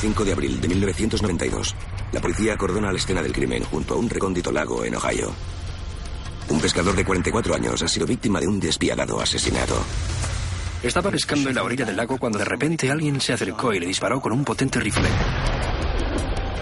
5 0.00 0.24
de 0.24 0.32
abril 0.32 0.60
de 0.60 0.68
1992. 0.68 1.74
La 2.12 2.20
policía 2.20 2.54
acordona 2.54 2.92
la 2.92 2.98
escena 2.98 3.22
del 3.22 3.32
crimen 3.32 3.64
junto 3.64 3.94
a 3.94 3.96
un 3.96 4.08
recóndito 4.08 4.52
lago 4.52 4.84
en 4.84 4.94
Ohio. 4.94 5.32
Un 6.48 6.60
pescador 6.60 6.94
de 6.94 7.04
44 7.04 7.54
años 7.54 7.82
ha 7.82 7.88
sido 7.88 8.06
víctima 8.06 8.40
de 8.40 8.46
un 8.46 8.60
despiadado 8.60 9.20
asesinato. 9.20 9.82
Estaba 10.82 11.10
pescando 11.10 11.48
en 11.48 11.54
la 11.54 11.64
orilla 11.64 11.84
del 11.84 11.96
lago 11.96 12.18
cuando 12.18 12.38
de 12.38 12.44
repente 12.44 12.90
alguien 12.90 13.20
se 13.20 13.32
acercó 13.32 13.72
y 13.72 13.80
le 13.80 13.86
disparó 13.86 14.20
con 14.20 14.32
un 14.32 14.44
potente 14.44 14.78
rifle. 14.78 15.08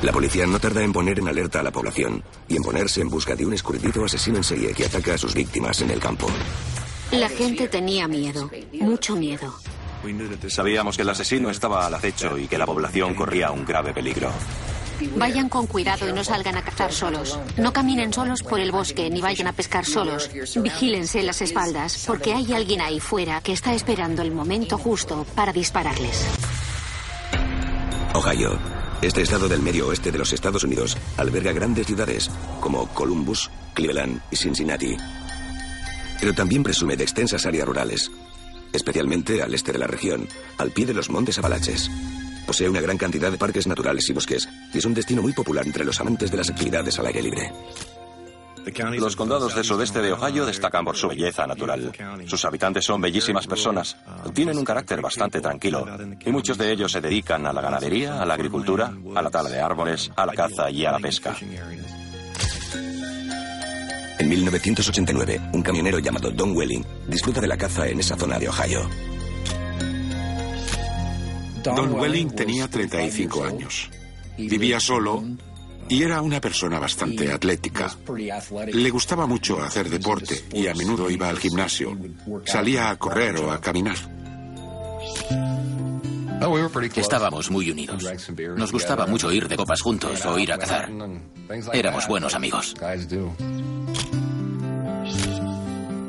La 0.02 0.12
policía 0.12 0.46
no 0.46 0.58
tarda 0.58 0.82
en 0.82 0.92
poner 0.92 1.18
en 1.18 1.28
alerta 1.28 1.60
a 1.60 1.62
la 1.62 1.72
población 1.72 2.22
y 2.48 2.56
en 2.56 2.62
ponerse 2.62 3.00
en 3.00 3.08
busca 3.08 3.34
de 3.34 3.46
un 3.46 3.54
escurridizo 3.54 4.04
asesino 4.04 4.38
en 4.38 4.44
serie 4.44 4.72
que 4.72 4.84
ataca 4.84 5.14
a 5.14 5.18
sus 5.18 5.34
víctimas 5.34 5.80
en 5.82 5.90
el 5.90 5.98
campo. 5.98 6.26
La 7.10 7.28
gente 7.28 7.68
tenía 7.68 8.06
miedo, 8.08 8.50
mucho 8.72 9.16
miedo. 9.16 9.54
Sabíamos 10.48 10.96
que 10.96 11.02
el 11.02 11.10
asesino 11.10 11.50
estaba 11.50 11.86
al 11.86 11.94
acecho 11.94 12.38
y 12.38 12.46
que 12.46 12.58
la 12.58 12.66
población 12.66 13.14
corría 13.14 13.50
un 13.50 13.64
grave 13.64 13.92
peligro. 13.92 14.30
Vayan 15.16 15.48
con 15.48 15.66
cuidado 15.66 16.08
y 16.08 16.12
no 16.12 16.22
salgan 16.22 16.56
a 16.56 16.62
cazar 16.62 16.92
solos. 16.92 17.38
No 17.56 17.72
caminen 17.72 18.12
solos 18.12 18.42
por 18.42 18.60
el 18.60 18.70
bosque 18.70 19.10
ni 19.10 19.20
vayan 19.20 19.48
a 19.48 19.52
pescar 19.52 19.84
solos. 19.84 20.30
Vigílense 20.56 21.22
las 21.22 21.42
espaldas 21.42 22.04
porque 22.06 22.32
hay 22.32 22.52
alguien 22.52 22.80
ahí 22.80 23.00
fuera 23.00 23.40
que 23.40 23.52
está 23.52 23.74
esperando 23.74 24.22
el 24.22 24.30
momento 24.30 24.78
justo 24.78 25.26
para 25.34 25.52
dispararles. 25.52 26.24
Ohio. 28.14 28.58
Este 29.02 29.20
estado 29.22 29.48
del 29.48 29.60
medio 29.60 29.88
oeste 29.88 30.10
de 30.10 30.18
los 30.18 30.32
Estados 30.32 30.64
Unidos 30.64 30.96
alberga 31.18 31.52
grandes 31.52 31.86
ciudades 31.86 32.30
como 32.60 32.86
Columbus, 32.88 33.50
Cleveland 33.74 34.22
y 34.30 34.36
Cincinnati. 34.36 34.96
Pero 36.20 36.32
también 36.32 36.62
presume 36.62 36.96
de 36.96 37.02
extensas 37.02 37.44
áreas 37.44 37.66
rurales, 37.66 38.10
especialmente 38.74 39.42
al 39.42 39.54
este 39.54 39.72
de 39.72 39.78
la 39.78 39.86
región, 39.86 40.28
al 40.58 40.70
pie 40.70 40.86
de 40.86 40.94
los 40.94 41.08
montes 41.08 41.38
Apalaches. 41.38 41.90
Posee 42.46 42.68
una 42.68 42.80
gran 42.80 42.98
cantidad 42.98 43.30
de 43.30 43.38
parques 43.38 43.66
naturales 43.66 44.08
y 44.08 44.12
bosques 44.12 44.48
y 44.72 44.78
es 44.78 44.84
un 44.84 44.94
destino 44.94 45.22
muy 45.22 45.32
popular 45.32 45.66
entre 45.66 45.84
los 45.84 45.98
amantes 46.00 46.30
de 46.30 46.36
las 46.36 46.50
actividades 46.50 46.98
al 46.98 47.06
aire 47.06 47.22
libre. 47.22 47.52
Los 48.98 49.14
condados 49.14 49.54
del 49.54 49.64
sudeste 49.64 50.00
de 50.00 50.12
Ohio 50.12 50.46
destacan 50.46 50.84
por 50.84 50.96
su 50.96 51.08
belleza 51.08 51.46
natural. 51.46 51.92
Sus 52.26 52.44
habitantes 52.44 52.84
son 52.84 53.00
bellísimas 53.00 53.46
personas, 53.46 53.96
tienen 54.32 54.56
un 54.56 54.64
carácter 54.64 55.02
bastante 55.02 55.40
tranquilo 55.40 55.86
y 56.24 56.30
muchos 56.30 56.56
de 56.56 56.72
ellos 56.72 56.92
se 56.92 57.00
dedican 57.00 57.46
a 57.46 57.52
la 57.52 57.60
ganadería, 57.60 58.22
a 58.22 58.26
la 58.26 58.34
agricultura, 58.34 58.92
a 59.14 59.22
la 59.22 59.30
tala 59.30 59.50
de 59.50 59.60
árboles, 59.60 60.10
a 60.16 60.24
la 60.24 60.32
caza 60.32 60.70
y 60.70 60.84
a 60.86 60.92
la 60.92 60.98
pesca. 60.98 61.36
En 64.18 64.28
1989, 64.28 65.40
un 65.52 65.62
camionero 65.62 65.98
llamado 65.98 66.30
Don 66.30 66.56
Welling 66.56 66.84
disfruta 67.08 67.40
de 67.40 67.48
la 67.48 67.56
caza 67.56 67.88
en 67.88 68.00
esa 68.00 68.16
zona 68.16 68.38
de 68.38 68.48
Ohio. 68.48 68.88
Don 71.64 71.94
Welling 71.94 72.30
tenía 72.30 72.68
35 72.68 73.44
años. 73.44 73.90
Vivía 74.36 74.78
solo 74.78 75.24
y 75.88 76.02
era 76.02 76.22
una 76.22 76.40
persona 76.40 76.78
bastante 76.78 77.32
atlética. 77.32 77.94
Le 78.72 78.90
gustaba 78.90 79.26
mucho 79.26 79.62
hacer 79.62 79.88
deporte 79.88 80.44
y 80.52 80.66
a 80.66 80.74
menudo 80.74 81.10
iba 81.10 81.28
al 81.28 81.38
gimnasio. 81.38 81.96
Salía 82.44 82.90
a 82.90 82.96
correr 82.96 83.36
o 83.36 83.50
a 83.50 83.60
caminar. 83.60 83.96
Estábamos 86.96 87.50
muy 87.50 87.70
unidos. 87.70 88.04
Nos 88.56 88.72
gustaba 88.72 89.06
mucho 89.06 89.32
ir 89.32 89.48
de 89.48 89.56
copas 89.56 89.80
juntos 89.80 90.24
o 90.26 90.38
ir 90.38 90.52
a 90.52 90.58
cazar. 90.58 90.90
Éramos 91.72 92.06
buenos 92.06 92.34
amigos. 92.34 92.74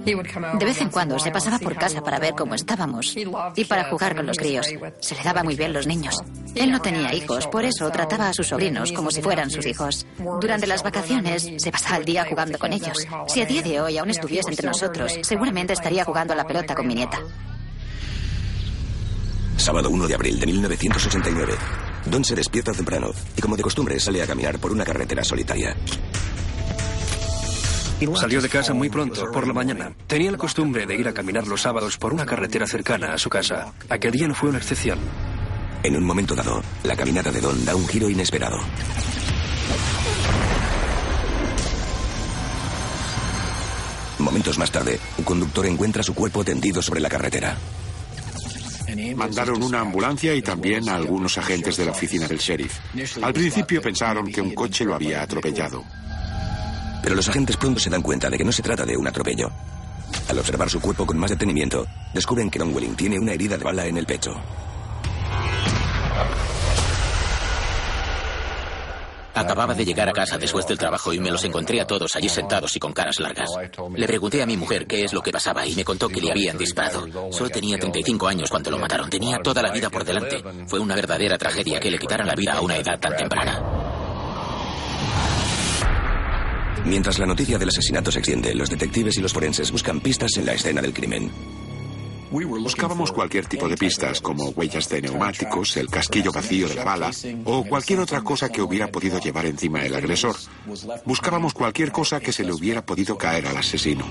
De 0.06 0.66
vez 0.66 0.81
en 0.81 0.89
cuando 0.89 1.17
se 1.20 1.31
pasaba 1.31 1.59
por 1.59 1.75
casa 1.75 2.02
para 2.02 2.20
ver 2.20 2.34
cómo 2.36 2.53
estábamos 2.56 3.16
y 3.56 3.66
para 3.66 3.89
jugar 3.89 4.16
con 4.16 4.25
los 4.25 4.38
críos. 4.38 4.67
Se 5.00 5.16
le 5.16 5.23
daba 5.23 5.44
muy 5.44 5.56
bien 5.56 5.73
los 5.73 5.88
niños. 5.88 6.16
Él 6.53 6.72
no 6.72 6.81
tenía 6.81 7.14
hijos, 7.14 7.47
por 7.47 7.66
eso 7.66 7.89
trataba 7.89 8.30
a 8.30 8.34
sus 8.34 8.47
sobrinos 8.47 8.92
como 8.92 9.12
si 9.12 9.22
fueran 9.22 9.50
sus 9.50 9.66
hijos. 9.66 10.06
Durante 10.39 10.67
las 10.67 10.84
vacaciones 10.84 11.50
se 11.58 11.72
pasaba 11.72 11.97
el 11.97 12.06
día 12.06 12.25
jugando 12.29 12.59
con 12.59 12.72
ellos. 12.72 13.06
Si 13.28 13.41
a 13.41 13.46
día 13.46 13.62
de 13.62 13.81
hoy 13.81 13.97
aún 13.97 14.09
estuviese 14.09 14.50
entre 14.50 14.68
nosotros, 14.68 15.18
seguramente 15.24 15.74
estaría 15.74 16.06
jugando 16.06 16.34
a 16.34 16.35
la 16.35 16.46
pelota 16.46 16.75
con 16.75 16.88
mi 16.88 16.96
nieta. 16.96 17.19
Sábado 19.58 19.90
1 19.90 20.08
de 20.08 20.13
abril 20.16 20.40
de 20.40 20.46
1989. 20.46 21.53
Don 22.06 22.24
se 22.24 22.35
despierta 22.35 22.72
temprano 22.72 23.12
y 23.35 23.41
como 23.41 23.58
de 23.58 23.63
costumbre 23.63 24.00
sale 24.00 24.22
a 24.22 24.28
caminar 24.28 24.59
por 24.59 24.72
una 24.72 24.85
carretera 24.85 25.24
solitaria. 25.24 25.75
Salió 28.16 28.41
de 28.41 28.50
casa 28.50 28.73
muy 28.73 28.89
pronto, 28.89 29.31
por 29.31 29.47
la 29.47 29.53
mañana. 29.53 29.94
Tenía 30.06 30.29
la 30.29 30.38
costumbre 30.38 30.85
de 30.85 30.95
ir 30.95 31.07
a 31.07 31.13
caminar 31.13 31.47
los 31.47 31.61
sábados 31.61 31.97
por 31.97 32.13
una 32.13 32.25
carretera 32.25 32.67
cercana 32.67 33.13
a 33.13 33.17
su 33.17 33.29
casa. 33.29 33.73
Aquel 33.89 34.11
día 34.11 34.28
no 34.28 34.35
fue 34.35 34.50
una 34.50 34.57
excepción. 34.57 35.00
En 35.81 35.95
un 35.95 36.03
momento 36.03 36.35
dado, 36.35 36.61
la 36.84 36.95
caminata 36.95 37.31
de 37.31 37.39
Don 37.39 37.63
da 37.63 37.73
un 37.75 37.88
giro 37.88 38.09
inesperado. 38.09 38.57
Momentos 44.19 44.57
más 44.57 44.72
tarde, 44.72 45.00
un 45.17 45.23
conductor 45.23 45.66
encuentra 45.66 46.03
su 46.03 46.13
cuerpo 46.13 46.44
tendido 46.44 46.81
sobre 46.81 47.00
la 47.00 47.09
carretera. 47.09 47.55
Mandaron 49.16 49.63
una 49.63 49.81
ambulancia 49.81 50.34
y 50.35 50.41
también 50.41 50.89
a 50.89 50.95
algunos 50.95 51.38
agentes 51.38 51.78
de 51.78 51.85
la 51.85 51.91
oficina 51.91 52.28
del 52.28 52.39
sheriff. 52.39 52.78
Al 53.22 53.34
principio 53.34 53.81
pensaron 53.81 54.28
que 54.28 54.41
un 54.41 54.53
coche 54.53 54.84
lo 54.84 54.95
había 54.95 55.22
atropellado. 55.22 55.84
Pero 57.05 57.16
los 57.16 57.29
agentes 57.29 57.55
pronto 57.55 57.79
se 57.79 57.91
dan 57.91 58.01
cuenta 58.01 58.31
de 58.31 58.38
que 58.39 58.43
no 58.43 58.51
se 58.51 58.63
trata 58.63 58.83
de 58.83 58.97
un 58.97 59.07
atropello. 59.07 59.51
Al 60.27 60.39
observar 60.39 60.67
su 60.71 60.81
cuerpo 60.81 61.05
con 61.05 61.19
más 61.19 61.29
detenimiento, 61.29 61.85
descubren 62.11 62.49
que 62.49 62.57
Don 62.57 62.73
Welling 62.73 62.95
tiene 62.95 63.19
una 63.19 63.31
herida 63.31 63.59
de 63.59 63.63
bala 63.63 63.85
en 63.85 63.97
el 63.97 64.07
pecho. 64.07 64.33
Acababa 69.35 69.75
de 69.75 69.85
llegar 69.85 70.09
a 70.09 70.13
casa 70.13 70.39
después 70.39 70.66
del 70.66 70.79
trabajo 70.79 71.13
y 71.13 71.19
me 71.19 71.29
los 71.29 71.43
encontré 71.43 71.79
a 71.79 71.85
todos 71.85 72.16
allí 72.16 72.27
sentados 72.27 72.75
y 72.75 72.79
con 72.79 72.91
caras 72.91 73.19
largas. 73.19 73.51
Le 73.95 74.07
pregunté 74.07 74.41
a 74.41 74.47
mi 74.47 74.57
mujer 74.57 74.87
qué 74.87 75.03
es 75.03 75.13
lo 75.13 75.22
que 75.22 75.31
pasaba 75.31 75.67
y 75.67 75.75
me 75.75 75.85
contó 75.85 76.09
que 76.09 76.22
le 76.22 76.31
habían 76.31 76.57
disparado. 76.57 77.05
Solo 77.31 77.51
tenía 77.51 77.77
35 77.77 78.27
años 78.27 78.49
cuando 78.49 78.72
lo 78.72 78.79
mataron. 78.79 79.11
Tenía 79.11 79.37
toda 79.43 79.61
la 79.61 79.72
vida 79.72 79.91
por 79.91 80.03
delante. 80.03 80.41
Fue 80.66 80.79
una 80.79 80.95
verdadera 80.95 81.37
tragedia 81.37 81.79
que 81.79 81.91
le 81.91 81.99
quitaran 81.99 82.25
la 82.25 82.33
vida 82.33 82.53
a 82.53 82.61
una 82.61 82.77
edad 82.77 82.99
tan 82.99 83.16
temprana. 83.16 83.84
Mientras 86.85 87.18
la 87.18 87.25
noticia 87.25 87.57
del 87.57 87.69
asesinato 87.69 88.12
se 88.12 88.19
extiende, 88.19 88.53
los 88.53 88.69
detectives 88.69 89.18
y 89.18 89.22
los 89.22 89.34
forenses 89.34 89.72
buscan 89.72 90.00
pistas 90.00 90.38
en 90.38 90.46
la 90.46 90.53
escena 90.53 90.81
del 90.81 90.94
crimen. 90.94 91.31
Buscábamos 92.31 93.12
cualquier 93.12 93.46
tipo 93.46 93.68
de 93.68 93.78
pistas, 93.78 94.19
como 94.19 94.50
huellas 94.50 94.90
de 94.90 95.01
neumáticos, 95.01 95.78
el 95.78 95.88
casquillo 95.88 96.31
vacío 96.31 96.68
de 96.68 96.75
la 96.75 96.84
bala 96.84 97.12
o 97.46 97.63
cualquier 97.63 98.00
otra 98.00 98.22
cosa 98.22 98.50
que 98.50 98.62
hubiera 98.62 98.91
podido 98.91 99.19
llevar 99.19 99.46
encima 99.46 99.84
el 99.84 99.96
agresor. 99.96 100.35
Buscábamos 101.06 101.53
cualquier 101.53 101.91
cosa 101.91 102.19
que 102.19 102.34
se 102.34 102.44
le 102.44 102.53
hubiera 102.53 102.85
podido 102.85 103.17
caer 103.17 103.47
al 103.47 103.57
asesino. 103.57 104.06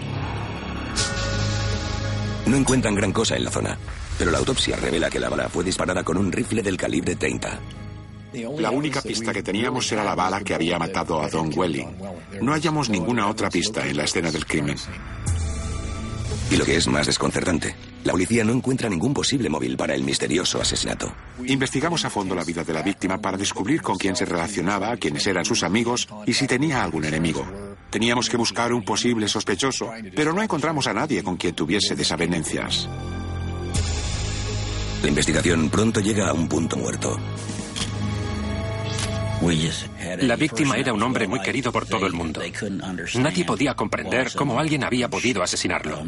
No 2.47 2.57
encuentran 2.57 2.95
gran 2.95 3.13
cosa 3.13 3.37
en 3.37 3.45
la 3.45 3.51
zona, 3.51 3.79
pero 4.19 4.31
la 4.31 4.39
autopsia 4.39 4.77
revela 4.77 5.11
que 5.11 5.21
la 5.21 5.29
bala 5.29 5.49
fue 5.49 5.65
disparada 5.65 6.03
con 6.03 6.17
un 6.17 6.33
rifle 6.33 6.63
del 6.63 6.77
calibre 6.77 7.17
30. 7.17 7.61
La 8.59 8.71
única 8.71 9.01
pista 9.01 9.33
que 9.33 9.43
teníamos 9.43 9.91
era 9.93 10.03
la 10.03 10.15
bala 10.15 10.41
que 10.41 10.55
había 10.55 10.79
matado 10.79 11.23
a 11.23 11.29
Don 11.29 11.51
Welling. 11.55 11.97
No 12.43 12.53
hallamos 12.53 12.91
ninguna 12.91 13.29
otra 13.29 13.49
pista 13.49 13.87
en 13.87 13.97
la 13.97 14.05
escena 14.05 14.31
del 14.31 14.45
crimen. 14.45 14.77
Y 16.51 16.57
lo 16.57 16.65
que 16.65 16.77
es 16.77 16.87
más 16.89 17.07
desconcertante, 17.07 17.75
la 18.03 18.13
policía 18.13 18.45
no 18.45 18.53
encuentra 18.53 18.89
ningún 18.89 19.15
posible 19.15 19.49
móvil 19.49 19.77
para 19.77 19.95
el 19.95 20.05
misterioso 20.05 20.61
asesinato. 20.61 21.13
Investigamos 21.47 22.05
a 22.05 22.11
fondo 22.11 22.35
la 22.35 22.45
vida 22.45 22.65
de 22.65 22.73
la 22.73 22.83
víctima 22.83 23.21
para 23.21 23.37
descubrir 23.37 23.83
con 23.83 23.97
quién 23.97 24.15
se 24.17 24.25
relacionaba, 24.25 24.97
quiénes 24.97 25.27
eran 25.27 25.45
sus 25.45 25.63
amigos 25.63 26.09
y 26.27 26.33
si 26.33 26.47
tenía 26.47 26.83
algún 26.83 27.05
enemigo. 27.05 27.47
Teníamos 27.91 28.29
que 28.29 28.37
buscar 28.37 28.73
un 28.73 28.85
posible 28.85 29.29
sospechoso, 29.29 29.91
pero 30.15 30.33
no 30.33 30.43
encontramos 30.43 30.87
a 30.87 30.93
nadie 30.93 31.23
con 31.23 31.37
quien 31.37 31.55
tuviese 31.55 31.95
desavenencias. 31.95 32.89
La 35.03 35.09
investigación 35.09 35.69
pronto 35.71 36.01
llega 36.01 36.29
a 36.29 36.33
un 36.33 36.49
punto 36.49 36.77
muerto. 36.77 37.19
La 40.21 40.37
víctima 40.37 40.77
era 40.77 40.93
un 40.93 41.03
hombre 41.03 41.27
muy 41.27 41.41
querido 41.41 41.73
por 41.73 41.87
todo 41.87 42.07
el 42.07 42.13
mundo. 42.13 42.41
Nadie 43.19 43.45
podía 43.45 43.75
comprender 43.75 44.33
cómo 44.35 44.59
alguien 44.59 44.85
había 44.85 45.09
podido 45.09 45.43
asesinarlo. 45.43 46.03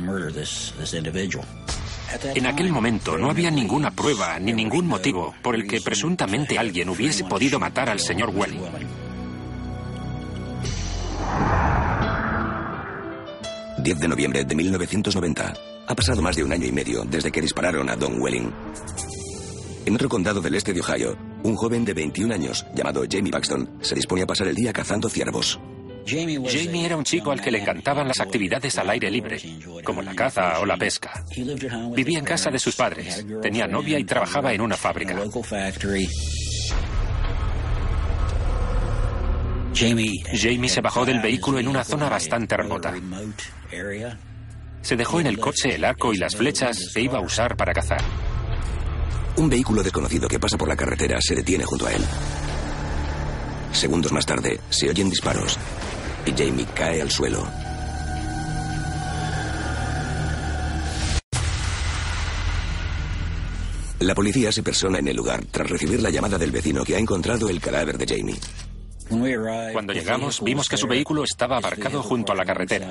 En 2.35 2.47
aquel 2.47 2.71
momento 2.71 3.19
no 3.19 3.31
había 3.31 3.51
ninguna 3.51 3.91
prueba 3.91 4.39
ni 4.39 4.53
ningún 4.53 4.87
motivo 4.87 5.35
por 5.43 5.55
el 5.55 5.67
que 5.67 5.81
presuntamente 5.81 6.59
alguien 6.59 6.89
hubiese 6.89 7.25
podido 7.25 7.59
matar 7.59 7.91
al 7.91 8.01
señor 8.01 8.31
Welling. 8.31 8.63
10 13.79 14.01
de 14.01 14.09
noviembre 14.09 14.45
de 14.45 14.55
1990. 14.55 15.55
Ha 15.89 15.95
pasado 15.95 16.21
más 16.21 16.35
de 16.35 16.43
un 16.43 16.53
año 16.53 16.67
y 16.67 16.73
medio 16.73 17.05
desde 17.05 17.31
que 17.31 17.41
dispararon 17.41 17.89
a 17.89 17.97
Don 17.97 18.21
Welling. 18.21 18.53
En 19.85 19.95
otro 19.95 20.09
condado 20.09 20.41
del 20.41 20.57
este 20.57 20.73
de 20.73 20.81
Ohio, 20.81 21.17
un 21.43 21.55
joven 21.57 21.85
de 21.85 21.95
21 21.95 22.35
años, 22.35 22.67
llamado 22.75 23.05
Jamie 23.11 23.31
Baxton, 23.31 23.79
se 23.81 23.95
dispone 23.95 24.23
a 24.23 24.27
pasar 24.27 24.49
el 24.49 24.55
día 24.55 24.73
cazando 24.73 25.09
ciervos. 25.09 25.61
Jamie 26.07 26.87
era 26.87 26.97
un 26.97 27.05
chico 27.05 27.33
al 27.33 27.41
que 27.41 27.51
le 27.51 27.59
encantaban 27.59 28.07
las 28.07 28.21
actividades 28.21 28.79
al 28.79 28.89
aire 28.91 29.11
libre, 29.11 29.41
como 29.83 30.03
la 30.03 30.15
caza 30.15 30.61
o 30.61 30.67
la 30.67 30.77
pesca. 30.77 31.25
Vivía 31.95 32.21
en 32.21 32.25
casa 32.25 32.51
de 32.51 32.61
sus 32.61 32.77
padres, 32.77 33.27
tenía 33.43 33.67
novia 33.67 33.99
y 33.99 34.05
trabajaba 34.05 34.53
en 34.53 34.61
una 34.61 34.77
fábrica. 34.77 35.17
Jamie 39.75 40.69
se 40.69 40.81
bajó 40.81 41.05
del 41.05 41.21
vehículo 41.21 41.59
en 41.59 41.69
una 41.69 41.85
zona 41.85 42.09
bastante 42.09 42.57
remota. 42.57 42.95
Se 44.81 44.97
dejó 44.97 45.21
en 45.21 45.27
el 45.27 45.39
coche 45.39 45.75
el 45.75 45.85
arco 45.85 46.15
y 46.15 46.19
las 46.19 46.37
flechas 46.37 46.93
que 46.95 47.01
iba 47.01 47.19
a 47.19 47.21
usar 47.21 47.57
para 47.57 47.73
cazar. 47.73 48.01
Un 49.39 49.51
vehículo 49.51 49.83
desconocido 49.83 50.29
que 50.29 50.41
pasa 50.41 50.57
por 50.57 50.69
la 50.69 50.77
carretera 50.77 51.19
se 51.21 51.35
detiene 51.35 51.65
junto 51.65 51.87
a 51.87 51.93
él. 51.93 52.03
Segundos 53.71 54.11
más 54.11 54.25
tarde, 54.25 54.59
se 54.71 54.89
oyen 54.89 55.11
disparos 55.11 55.59
y 56.25 56.31
Jamie 56.31 56.67
cae 56.75 57.03
al 57.03 57.11
suelo. 57.11 57.47
La 64.01 64.15
policía 64.15 64.53
se 64.53 64.63
persona 64.63 64.99
en 64.99 65.09
el 65.09 65.17
lugar 65.17 65.45
tras 65.51 65.69
recibir 65.69 66.01
la 66.01 66.11
llamada 66.11 66.39
del 66.39 66.51
vecino 66.51 66.85
que 66.85 66.97
ha 66.97 66.99
encontrado 66.99 67.49
el 67.51 67.61
cadáver 67.61 67.99
de 67.99 68.07
Jamie. 68.07 68.39
Cuando 69.09 69.93
llegamos 69.93 70.43
vimos 70.43 70.69
que 70.69 70.77
su 70.77 70.87
vehículo 70.87 71.25
estaba 71.25 71.59
aparcado 71.59 72.03
junto 72.03 72.33
a 72.33 72.35
la 72.35 72.45
carretera. 72.45 72.91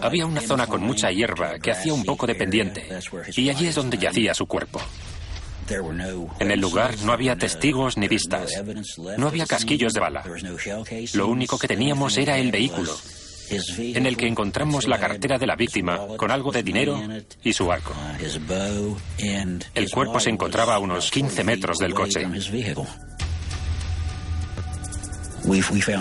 Había 0.00 0.26
una 0.26 0.40
zona 0.40 0.66
con 0.66 0.82
mucha 0.82 1.10
hierba 1.10 1.58
que 1.58 1.70
hacía 1.70 1.92
un 1.92 2.04
poco 2.04 2.26
de 2.26 2.34
pendiente 2.34 2.88
y 3.36 3.50
allí 3.50 3.66
es 3.66 3.74
donde 3.74 3.98
yacía 3.98 4.34
su 4.34 4.46
cuerpo. 4.46 4.80
En 6.40 6.50
el 6.50 6.60
lugar 6.60 6.94
no 7.04 7.12
había 7.12 7.36
testigos 7.36 7.96
ni 7.96 8.08
vistas. 8.08 8.62
No 9.16 9.28
había 9.28 9.46
casquillos 9.46 9.92
de 9.92 10.00
bala. 10.00 10.24
Lo 11.14 11.28
único 11.28 11.58
que 11.58 11.68
teníamos 11.68 12.16
era 12.18 12.38
el 12.38 12.50
vehículo, 12.50 12.94
en 13.78 14.06
el 14.06 14.16
que 14.16 14.26
encontramos 14.26 14.86
la 14.86 14.98
cartera 14.98 15.38
de 15.38 15.46
la 15.46 15.56
víctima 15.56 15.98
con 16.16 16.30
algo 16.30 16.52
de 16.52 16.62
dinero 16.62 17.00
y 17.42 17.52
su 17.52 17.70
arco. 17.70 17.94
El 19.74 19.90
cuerpo 19.90 20.20
se 20.20 20.30
encontraba 20.30 20.74
a 20.74 20.78
unos 20.78 21.10
15 21.10 21.44
metros 21.44 21.78
del 21.78 21.94
coche. 21.94 22.26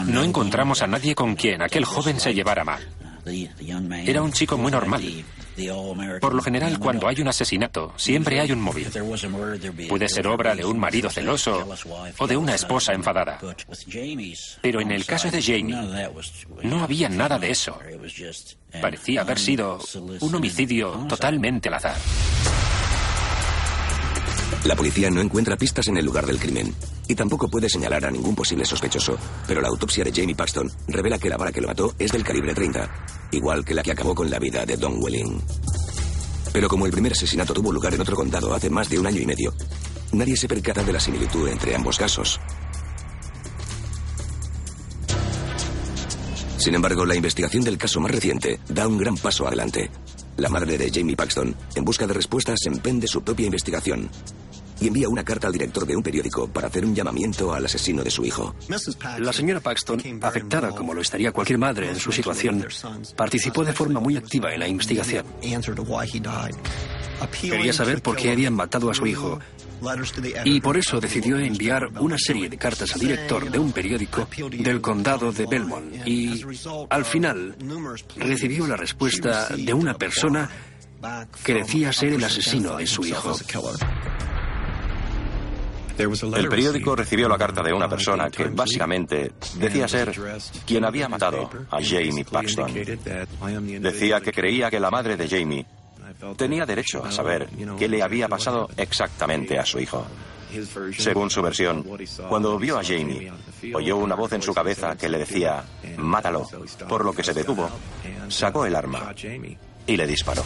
No 0.06 0.24
encontramos 0.24 0.82
a 0.82 0.88
nadie 0.88 1.16
con 1.16 1.36
quien 1.36 1.62
aquel 1.62 1.86
joven 1.86 2.20
se 2.20 2.34
llevara 2.34 2.64
mal. 2.64 2.82
Era 4.06 4.22
un 4.22 4.32
chico 4.32 4.58
muy 4.58 4.72
normal. 4.72 5.02
Por 6.20 6.34
lo 6.34 6.42
general, 6.42 6.80
cuando 6.80 7.08
hay 7.08 7.22
un 7.22 7.28
asesinato, 7.28 7.94
siempre 7.96 8.40
hay 8.40 8.52
un 8.52 8.62
móvil. 8.62 8.88
Puede 9.88 10.10
ser 10.10 10.28
obra 10.28 10.56
de 10.56 10.66
un 10.66 10.80
marido 10.80 11.10
celoso 11.10 11.68
o 12.18 12.28
de 12.28 12.38
una 12.38 12.56
esposa 12.56 12.94
enfadada. 12.94 13.40
Pero 14.62 14.82
en 14.82 14.92
el 14.92 15.06
caso 15.06 15.30
de 15.30 15.42
Jamie, 15.42 15.76
no 16.64 16.84
había 16.84 17.10
nada 17.10 17.38
de 17.38 17.52
eso. 17.52 17.78
Parecía 18.82 19.22
haber 19.22 19.40
sido 19.40 19.80
un 20.22 20.36
homicidio 20.36 21.06
totalmente 21.08 21.70
al 21.70 21.76
azar. 21.76 21.98
La 24.66 24.78
policía 24.78 25.10
no 25.10 25.20
encuentra 25.20 25.58
pistas 25.58 25.88
en 25.90 25.98
el 25.98 26.06
lugar 26.06 26.26
del 26.26 26.40
crimen 26.40 26.74
y 27.10 27.16
tampoco 27.16 27.50
puede 27.50 27.68
señalar 27.68 28.06
a 28.06 28.12
ningún 28.12 28.34
posible 28.34 28.64
sospechoso, 28.64 29.18
pero 29.46 29.60
la 29.60 29.68
autopsia 29.68 30.06
de 30.06 30.14
Jamie 30.14 30.36
Paxton 30.36 30.72
revela 30.88 31.20
que 31.20 31.28
la 31.28 31.36
bala 31.36 31.52
que 31.52 31.60
lo 31.60 31.68
mató 31.68 31.94
es 32.00 32.14
del 32.14 32.24
calibre 32.24 32.54
30, 32.54 32.90
igual 33.34 33.66
que 33.66 33.74
la 33.74 33.84
que 33.84 33.92
acabó 33.92 34.16
con 34.16 34.30
la 34.30 34.40
vida 34.40 34.66
de 34.66 34.78
Don 34.78 35.04
Welling. 35.04 35.42
Pero 36.54 36.70
como 36.70 36.86
el 36.86 36.94
primer 36.94 37.12
asesinato 37.12 37.54
tuvo 37.54 37.74
lugar 37.74 37.94
en 37.94 38.02
otro 38.02 38.16
condado 38.16 38.54
hace 38.54 38.70
más 38.70 38.90
de 38.90 39.00
un 39.00 39.06
año 39.06 39.20
y 39.20 39.26
medio, 39.26 39.54
nadie 40.14 40.38
se 40.38 40.48
percata 40.48 40.82
de 40.82 40.94
la 40.94 41.00
similitud 41.02 41.50
entre 41.50 41.76
ambos 41.76 41.98
casos. 41.98 42.40
Sin 46.58 46.74
embargo, 46.74 47.06
la 47.06 47.18
investigación 47.18 47.66
del 47.66 47.78
caso 47.78 48.00
más 48.00 48.12
reciente 48.12 48.62
da 48.70 48.88
un 48.88 48.98
gran 48.98 49.18
paso 49.18 49.46
adelante. 49.46 49.92
La 50.38 50.48
madre 50.48 50.78
de 50.78 50.90
Jamie 50.90 51.18
Paxton, 51.18 51.54
en 51.76 51.84
busca 51.84 52.08
de 52.08 52.14
respuestas, 52.14 52.60
emprende 52.66 53.08
su 53.08 53.22
propia 53.24 53.48
investigación 53.48 54.10
y 54.80 54.88
envía 54.88 55.10
una 55.10 55.24
carta 55.24 55.48
al 55.48 55.54
director 55.54 55.86
de 55.86 55.96
un 55.96 56.04
periódico 56.04 56.48
para 56.48 56.68
hacer 56.68 56.86
un 56.86 56.96
llamamiento 56.96 57.54
al 57.54 57.66
asesino 57.66 58.04
de 58.04 58.12
su 58.12 58.26
hijo. 58.26 58.56
La 59.20 59.34
señora 59.34 59.60
Paxton, 59.60 60.02
afectada 60.22 60.72
como 60.72 60.94
lo 60.94 61.02
estaría 61.02 61.32
cualquier 61.32 61.60
madre 61.60 61.90
en 61.90 61.98
su 61.98 62.12
situación, 62.12 62.66
participó 63.16 63.64
de 63.64 63.74
forma 63.74 64.00
muy 64.00 64.18
activa 64.18 64.54
en 64.54 64.60
la 64.60 64.68
investigación. 64.68 65.26
Quería 67.42 67.74
saber 67.74 68.02
por 68.02 68.16
qué 68.16 68.32
habían 68.32 68.54
matado 68.54 68.90
a 68.90 68.94
su 68.94 69.06
hijo 69.06 69.40
y 70.46 70.62
por 70.62 70.78
eso 70.78 71.00
decidió 71.00 71.38
enviar 71.38 71.88
una 72.00 72.18
serie 72.18 72.50
de 72.50 72.58
cartas 72.58 72.94
al 72.94 73.02
director 73.02 73.50
de 73.50 73.60
un 73.60 73.72
periódico 73.72 74.28
del 74.52 74.82
condado 74.82 75.32
de 75.32 75.46
Belmont 75.46 76.08
y 76.08 76.42
al 76.90 77.06
final 77.06 77.56
recibió 78.16 78.68
la 78.68 78.78
respuesta 78.78 79.50
de 79.50 79.74
una 79.74 79.94
persona 79.96 80.50
que 81.44 81.54
decía 81.54 81.92
ser 81.92 82.14
el 82.14 82.24
asesino 82.24 82.78
de 82.78 82.88
su 82.88 83.06
hijo. 83.06 83.36
El 85.98 86.48
periódico 86.50 86.96
recibió 86.96 87.30
la 87.30 87.38
carta 87.38 87.62
de 87.62 87.74
una 87.74 87.88
persona 87.88 88.30
que 88.30 88.46
básicamente 88.46 89.34
decía 89.56 89.88
ser 89.88 90.14
quien 90.66 90.86
había 90.86 91.08
matado 91.08 91.50
a 91.70 91.80
Jamie 91.82 92.26
Paxton. 92.26 92.74
Decía 93.80 94.22
que 94.22 94.32
creía 94.32 94.70
que 94.70 94.80
la 94.80 94.90
madre 94.90 95.16
de 95.16 95.28
Jamie 95.28 95.66
tenía 96.38 96.66
derecho 96.66 97.04
a 97.04 97.12
saber 97.12 97.50
qué 97.78 97.88
le 97.88 98.02
había 98.02 98.28
pasado 98.28 98.70
exactamente 98.78 99.58
a 99.60 99.66
su 99.66 99.80
hijo. 99.80 100.06
Según 100.98 101.32
su 101.32 101.42
versión, 101.42 101.84
cuando 102.30 102.58
vio 102.60 102.78
a 102.78 102.84
Jamie, 102.84 103.32
oyó 103.74 103.98
una 103.98 104.16
voz 104.16 104.34
en 104.34 104.42
su 104.42 104.54
cabeza 104.54 104.96
que 104.96 105.10
le 105.10 105.18
decía, 105.20 105.64
mátalo, 105.98 106.48
por 106.88 107.04
lo 107.04 107.14
que 107.14 107.24
se 107.24 107.34
detuvo, 107.34 107.70
sacó 108.30 108.66
el 108.66 108.76
arma 108.76 109.14
y 109.88 109.98
le 109.98 110.08
disparó. 110.08 110.44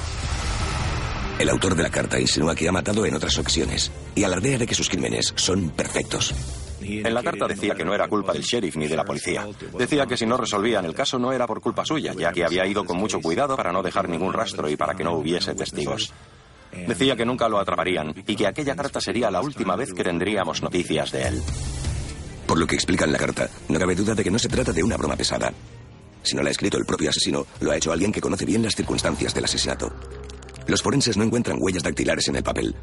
El 1.40 1.50
autor 1.50 1.76
de 1.76 1.84
la 1.84 1.90
carta 1.92 2.20
insinúa 2.20 2.56
que 2.56 2.68
ha 2.68 2.72
matado 2.72 3.06
en 3.06 3.14
otras 3.14 3.38
ocasiones 3.38 3.92
y 4.16 4.24
alardea 4.24 4.58
de 4.58 4.66
que 4.66 4.74
sus 4.74 4.90
crímenes 4.90 5.34
son 5.36 5.70
perfectos. 5.70 6.34
En 6.82 7.14
la 7.14 7.22
carta 7.22 7.48
decía 7.48 7.76
que 7.76 7.86
no 7.86 7.94
era 7.94 8.08
culpa 8.08 8.34
del 8.34 8.42
sheriff 8.42 8.76
ni 8.76 8.88
de 8.88 8.96
la 8.96 9.04
policía. 9.04 9.48
Decía 9.78 10.08
que 10.08 10.18
si 10.18 10.26
no 10.26 10.38
resolvían 10.38 10.86
el 10.86 10.96
caso 10.96 11.20
no 11.20 11.32
era 11.32 11.46
por 11.46 11.62
culpa 11.62 11.86
suya, 11.86 12.14
ya 12.14 12.32
que 12.32 12.44
había 12.44 12.66
ido 12.66 12.86
con 12.86 12.98
mucho 12.98 13.20
cuidado 13.20 13.56
para 13.56 13.72
no 13.72 13.84
dejar 13.84 14.10
ningún 14.10 14.34
rastro 14.34 14.68
y 14.68 14.76
para 14.76 14.96
que 14.96 15.04
no 15.04 15.14
hubiese 15.14 15.54
testigos. 15.54 16.12
Decía 16.88 17.16
que 17.16 17.26
nunca 17.26 17.48
lo 17.48 17.60
atraparían 17.60 18.16
y 18.26 18.36
que 18.36 18.48
aquella 18.48 18.76
carta 18.76 19.00
sería 19.00 19.30
la 19.30 19.42
última 19.42 19.76
vez 19.76 19.94
que 19.94 20.04
tendríamos 20.04 20.64
noticias 20.64 21.12
de 21.12 21.28
él. 21.28 21.42
Por 22.48 22.58
lo 22.58 22.66
que 22.66 22.76
explica 22.76 23.06
en 23.06 23.12
la 23.12 23.20
carta, 23.20 23.48
no 23.70 23.78
cabe 23.78 23.96
duda 23.96 24.16
de 24.16 24.24
que 24.24 24.32
no 24.32 24.40
se 24.40 24.50
trata 24.50 24.72
de 24.72 24.84
una 24.84 24.98
broma 24.98 25.16
pesada. 25.16 25.54
Si 26.24 26.36
no 26.36 26.42
la 26.42 26.50
ha 26.50 26.52
escrito 26.52 26.78
el 26.78 26.86
propio 26.86 27.10
asesino, 27.10 27.46
lo 27.60 27.72
ha 27.72 27.78
hecho 27.78 27.92
alguien 27.92 28.12
que 28.12 28.22
conoce 28.22 28.46
bien 28.46 28.64
las 28.64 28.76
circunstancias 28.76 29.34
del 29.34 29.46
asesinato. 29.46 29.94
Los 30.68 30.82
forenses 30.82 31.18
no 31.18 31.24
encuentran 31.24 31.58
huellas 31.60 31.84
dactilares 31.84 32.28
en 32.28 32.36
el 32.36 32.44
papel. 32.44 32.76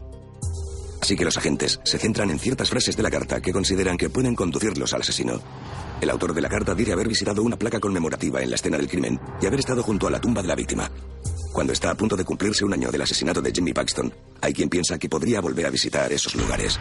Así 1.01 1.17
que 1.17 1.25
los 1.25 1.37
agentes 1.37 1.81
se 1.85 1.99
centran 1.99 2.31
en 2.31 2.39
ciertas 2.39 2.71
frases 2.71 2.97
de 2.97 3.03
la 3.03 3.11
carta 3.11 3.43
que 3.43 3.53
consideran 3.53 3.99
que 3.99 4.09
pueden 4.09 4.35
conducirlos 4.35 4.95
al 4.95 5.03
asesino. 5.03 5.39
El 6.01 6.09
autor 6.09 6.33
de 6.33 6.41
la 6.41 6.49
carta 6.49 6.75
dice 6.75 6.95
haber 6.95 7.09
visitado 7.09 7.43
una 7.43 7.59
placa 7.59 7.79
conmemorativa 7.79 8.41
en 8.41 8.49
la 8.49 8.57
escena 8.57 8.79
del 8.79 8.89
crimen 8.89 9.21
y 9.41 9.47
haber 9.47 9.61
estado 9.61 9.83
junto 9.83 10.09
a 10.09 10.11
la 10.11 10.19
tumba 10.19 10.41
de 10.41 10.49
la 10.49 10.55
víctima. 10.55 10.91
Cuando 11.53 11.75
está 11.75 11.91
a 11.91 11.95
punto 11.95 12.17
de 12.17 12.25
cumplirse 12.25 12.65
un 12.65 12.73
año 12.73 12.91
del 12.91 13.03
asesinato 13.03 13.43
de 13.43 13.53
Jimmy 13.53 13.75
Paxton, 13.75 14.13
hay 14.41 14.55
quien 14.55 14.71
piensa 14.71 14.99
que 14.99 15.11
podría 15.11 15.41
volver 15.41 15.67
a 15.67 15.71
visitar 15.71 16.11
esos 16.11 16.35
lugares. 16.35 16.81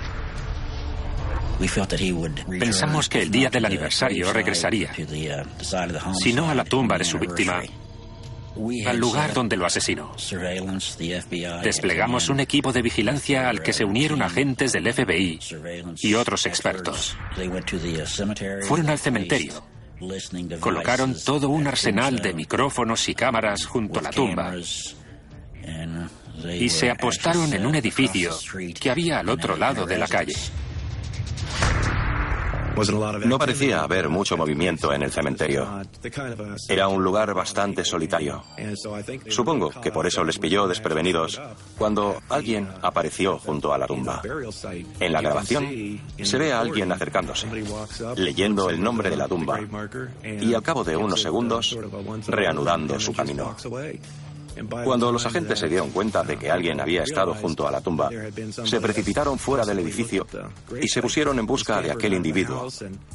Pensamos 2.60 3.10
que 3.10 3.22
el 3.22 3.30
día 3.30 3.50
del 3.50 3.66
aniversario 3.66 4.32
regresaría, 4.32 4.94
si 6.14 6.34
no 6.34 6.50
a 6.50 6.56
la 6.56 6.64
tumba 6.64 6.98
de 6.98 7.04
su 7.04 7.20
víctima, 7.20 7.62
al 8.86 8.98
lugar 8.98 9.34
donde 9.34 9.58
lo 9.58 9.66
asesinó. 9.66 10.12
Desplegamos 11.64 12.30
un 12.30 12.40
equipo 12.40 12.72
de 12.72 12.82
vigilancia 12.82 13.50
al 13.50 13.62
que 13.62 13.74
se 13.74 13.86
unieron 13.86 14.22
agentes 14.22 14.72
del 14.72 14.92
FBI 14.92 15.40
y 16.02 16.14
otros 16.14 16.46
expertos. 16.46 17.18
Fueron 18.68 18.90
al 18.90 19.00
cementerio. 19.00 19.64
Colocaron 20.60 21.16
todo 21.24 21.50
un 21.50 21.68
arsenal 21.68 22.20
de 22.20 22.34
micrófonos 22.34 23.08
y 23.08 23.16
cámaras 23.16 23.66
junto 23.66 24.00
a 24.00 24.04
la 24.04 24.10
tumba 24.10 24.54
y 26.60 26.70
se 26.70 26.90
apostaron 26.90 27.54
en 27.54 27.66
un 27.66 27.76
edificio 27.76 28.32
que 28.80 28.90
había 28.90 29.20
al 29.20 29.30
otro 29.30 29.56
lado 29.56 29.86
de 29.86 29.98
la 29.98 30.08
calle. 30.08 30.36
No 33.26 33.38
parecía 33.38 33.84
haber 33.84 34.10
mucho 34.10 34.36
movimiento 34.36 34.94
en 34.94 35.04
el 35.04 35.12
cementerio. 35.12 35.68
Era 36.68 36.88
un 36.88 37.04
lugar 37.04 37.34
bastante 37.34 37.86
solitario. 37.86 38.44
Supongo 39.30 39.70
que 39.70 39.92
por 39.92 40.08
eso 40.08 40.24
les 40.24 40.40
pilló 40.40 40.68
desprevenidos 40.68 41.40
cuando 41.78 42.18
alguien 42.30 42.68
apareció 42.82 43.38
junto 43.38 43.74
a 43.74 43.78
la 43.78 43.86
tumba. 43.86 44.22
En 45.00 45.14
la 45.14 45.22
grabación 45.22 46.02
se 46.22 46.38
ve 46.38 46.52
a 46.52 46.60
alguien 46.60 46.92
acercándose, 46.92 47.48
leyendo 48.16 48.70
el 48.70 48.82
nombre 48.82 49.10
de 49.10 49.18
la 49.18 49.28
tumba 49.28 49.60
y 50.24 50.54
al 50.54 50.64
cabo 50.64 50.84
de 50.84 50.98
unos 50.98 51.22
segundos 51.22 51.78
reanudando 52.28 53.00
su 53.00 53.14
camino. 53.14 53.56
Cuando 54.84 55.12
los 55.12 55.26
agentes 55.26 55.60
se 55.60 55.68
dieron 55.68 55.92
cuenta 55.92 56.24
de 56.24 56.38
que 56.38 56.52
alguien 56.52 56.80
había 56.80 57.04
estado 57.04 57.34
junto 57.34 57.68
a 57.68 57.72
la 57.72 57.82
tumba, 57.82 58.10
se 58.66 58.80
precipitaron 58.80 59.40
fuera 59.40 59.66
del 59.66 59.80
edificio 59.80 60.28
y 60.82 60.88
se 60.88 61.02
pusieron 61.02 61.40
en 61.40 61.46
busca 61.46 61.82
de 61.82 61.92
aquel 61.92 62.14
individuo, 62.14 62.68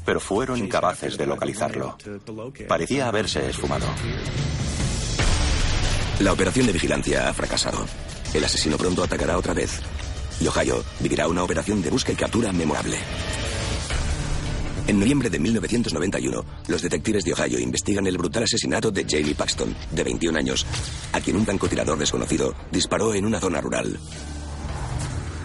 pero 0.05 0.21
fueron 0.21 0.59
incapaces 0.59 1.17
de 1.17 1.27
localizarlo. 1.27 1.97
Parecía 2.67 3.09
haberse 3.09 3.49
esfumado. 3.49 3.87
La 6.21 6.33
operación 6.33 6.67
de 6.67 6.73
vigilancia 6.73 7.29
ha 7.29 7.33
fracasado. 7.33 7.87
El 8.35 8.45
asesino 8.45 8.77
pronto 8.77 9.05
atacará 9.05 9.39
otra 9.39 9.55
vez. 9.55 9.81
Y 10.41 10.47
Ohio 10.47 10.83
vivirá 11.01 11.29
una 11.29 11.45
operación 11.45 11.81
de 11.81 11.91
busca 11.91 12.13
y 12.13 12.17
captura 12.17 12.53
memorable. 12.53 12.99
En 14.89 14.99
noviembre 14.99 15.29
de 15.29 15.39
1991, 15.39 16.45
los 16.67 16.81
detectives 16.81 17.23
de 17.23 17.35
Ohio 17.35 17.59
investigan 17.59 18.07
el 18.07 18.17
brutal 18.17 18.45
asesinato 18.45 18.91
de 18.91 19.05
Jamie 19.07 19.35
Paxton, 19.35 19.77
de 19.91 20.03
21 20.03 20.39
años, 20.39 20.65
a 21.13 21.21
quien 21.21 21.37
un 21.37 21.45
francotirador 21.45 21.99
desconocido 21.99 22.55
disparó 22.73 23.13
en 23.13 23.27
una 23.27 23.39
zona 23.39 23.61
rural. 23.61 23.99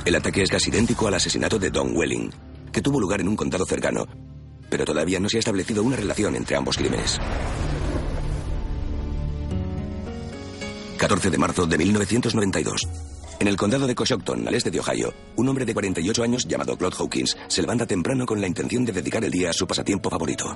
El 0.05 0.15
ataque 0.15 0.43
es 0.43 0.49
casi 0.49 0.69
idéntico 0.69 1.09
al 1.09 1.15
asesinato 1.15 1.59
de 1.59 1.71
Don 1.71 1.93
Welling, 1.93 2.31
que 2.71 2.81
tuvo 2.81 3.01
lugar 3.01 3.19
en 3.19 3.27
un 3.27 3.35
condado 3.35 3.65
cercano, 3.65 4.07
pero 4.69 4.85
todavía 4.85 5.19
no 5.19 5.27
se 5.27 5.35
ha 5.35 5.39
establecido 5.39 5.83
una 5.83 5.97
relación 5.97 6.37
entre 6.37 6.55
ambos 6.55 6.77
crímenes. 6.77 7.19
14 10.97 11.29
de 11.29 11.37
marzo 11.37 11.65
de 11.65 11.77
1992. 11.79 12.81
En 13.39 13.47
el 13.47 13.57
condado 13.57 13.87
de 13.87 13.95
Coshocton, 13.95 14.47
al 14.47 14.55
este 14.55 14.71
de 14.71 14.79
Ohio, 14.79 15.13
un 15.35 15.49
hombre 15.49 15.65
de 15.65 15.73
48 15.73 16.23
años 16.23 16.47
llamado 16.47 16.77
Claude 16.77 16.95
Hawkins 16.97 17.37
se 17.47 17.61
levanta 17.61 17.85
temprano 17.85 18.25
con 18.25 18.39
la 18.39 18.47
intención 18.47 18.85
de 18.85 18.93
dedicar 18.93 19.23
el 19.23 19.31
día 19.31 19.49
a 19.49 19.53
su 19.53 19.67
pasatiempo 19.67 20.09
favorito. 20.09 20.55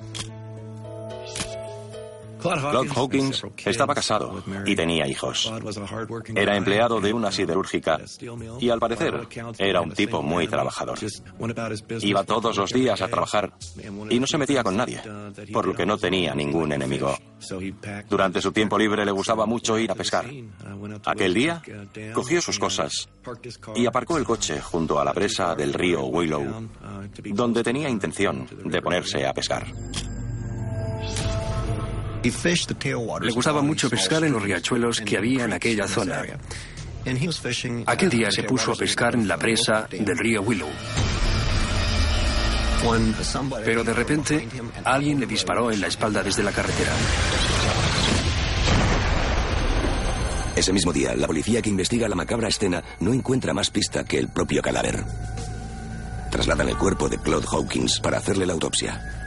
Claude 2.39 2.89
Hawkins 2.95 3.43
estaba 3.65 3.95
casado 3.95 4.43
y 4.65 4.75
tenía 4.75 5.07
hijos. 5.07 5.51
Era 6.35 6.55
empleado 6.55 6.99
de 7.01 7.13
una 7.13 7.31
siderúrgica 7.31 7.99
y 8.59 8.69
al 8.69 8.79
parecer 8.79 9.27
era 9.57 9.81
un 9.81 9.91
tipo 9.91 10.21
muy 10.21 10.47
trabajador. 10.47 10.97
Iba 12.01 12.23
todos 12.23 12.57
los 12.57 12.71
días 12.71 13.01
a 13.01 13.07
trabajar 13.07 13.53
y 14.09 14.19
no 14.19 14.27
se 14.27 14.37
metía 14.37 14.63
con 14.63 14.77
nadie, 14.77 15.01
por 15.51 15.65
lo 15.65 15.73
que 15.73 15.85
no 15.85 15.97
tenía 15.97 16.33
ningún 16.35 16.71
enemigo. 16.71 17.17
Durante 18.09 18.41
su 18.41 18.51
tiempo 18.51 18.77
libre 18.77 19.05
le 19.05 19.11
gustaba 19.11 19.45
mucho 19.45 19.77
ir 19.77 19.91
a 19.91 19.95
pescar. 19.95 20.25
Aquel 21.05 21.33
día 21.33 21.61
cogió 22.13 22.41
sus 22.41 22.59
cosas 22.59 23.09
y 23.75 23.85
aparcó 23.85 24.17
el 24.17 24.25
coche 24.25 24.59
junto 24.59 24.99
a 24.99 25.05
la 25.05 25.13
presa 25.13 25.55
del 25.55 25.73
río 25.73 26.05
Willow, 26.05 26.67
donde 27.25 27.63
tenía 27.63 27.89
intención 27.89 28.47
de 28.65 28.81
ponerse 28.81 29.25
a 29.25 29.33
pescar. 29.33 29.67
Le 33.21 33.31
gustaba 33.31 33.61
mucho 33.61 33.89
pescar 33.89 34.23
en 34.23 34.33
los 34.33 34.41
riachuelos 34.41 35.01
que 35.01 35.17
había 35.17 35.45
en 35.45 35.53
aquella 35.53 35.87
zona. 35.87 36.23
Aquel 37.85 38.09
día 38.09 38.31
se 38.31 38.43
puso 38.43 38.73
a 38.73 38.75
pescar 38.75 39.15
en 39.15 39.27
la 39.27 39.37
presa 39.37 39.87
del 39.89 40.17
río 40.17 40.41
Willow. 40.41 40.69
Pero 43.65 43.83
de 43.83 43.93
repente 43.93 44.47
alguien 44.83 45.19
le 45.19 45.25
disparó 45.25 45.71
en 45.71 45.81
la 45.81 45.87
espalda 45.87 46.21
desde 46.23 46.43
la 46.43 46.51
carretera. 46.51 46.91
Ese 50.55 50.73
mismo 50.73 50.91
día, 50.91 51.15
la 51.15 51.27
policía 51.27 51.61
que 51.61 51.69
investiga 51.69 52.09
la 52.09 52.15
macabra 52.15 52.47
escena 52.47 52.83
no 52.99 53.13
encuentra 53.13 53.53
más 53.53 53.69
pista 53.69 54.03
que 54.03 54.17
el 54.17 54.27
propio 54.27 54.61
cadáver. 54.61 55.03
Trasladan 56.31 56.69
el 56.69 56.77
cuerpo 56.77 57.07
de 57.07 57.19
Claude 57.19 57.45
Hawkins 57.51 57.99
para 57.99 58.17
hacerle 58.17 58.45
la 58.45 58.53
autopsia. 58.53 59.26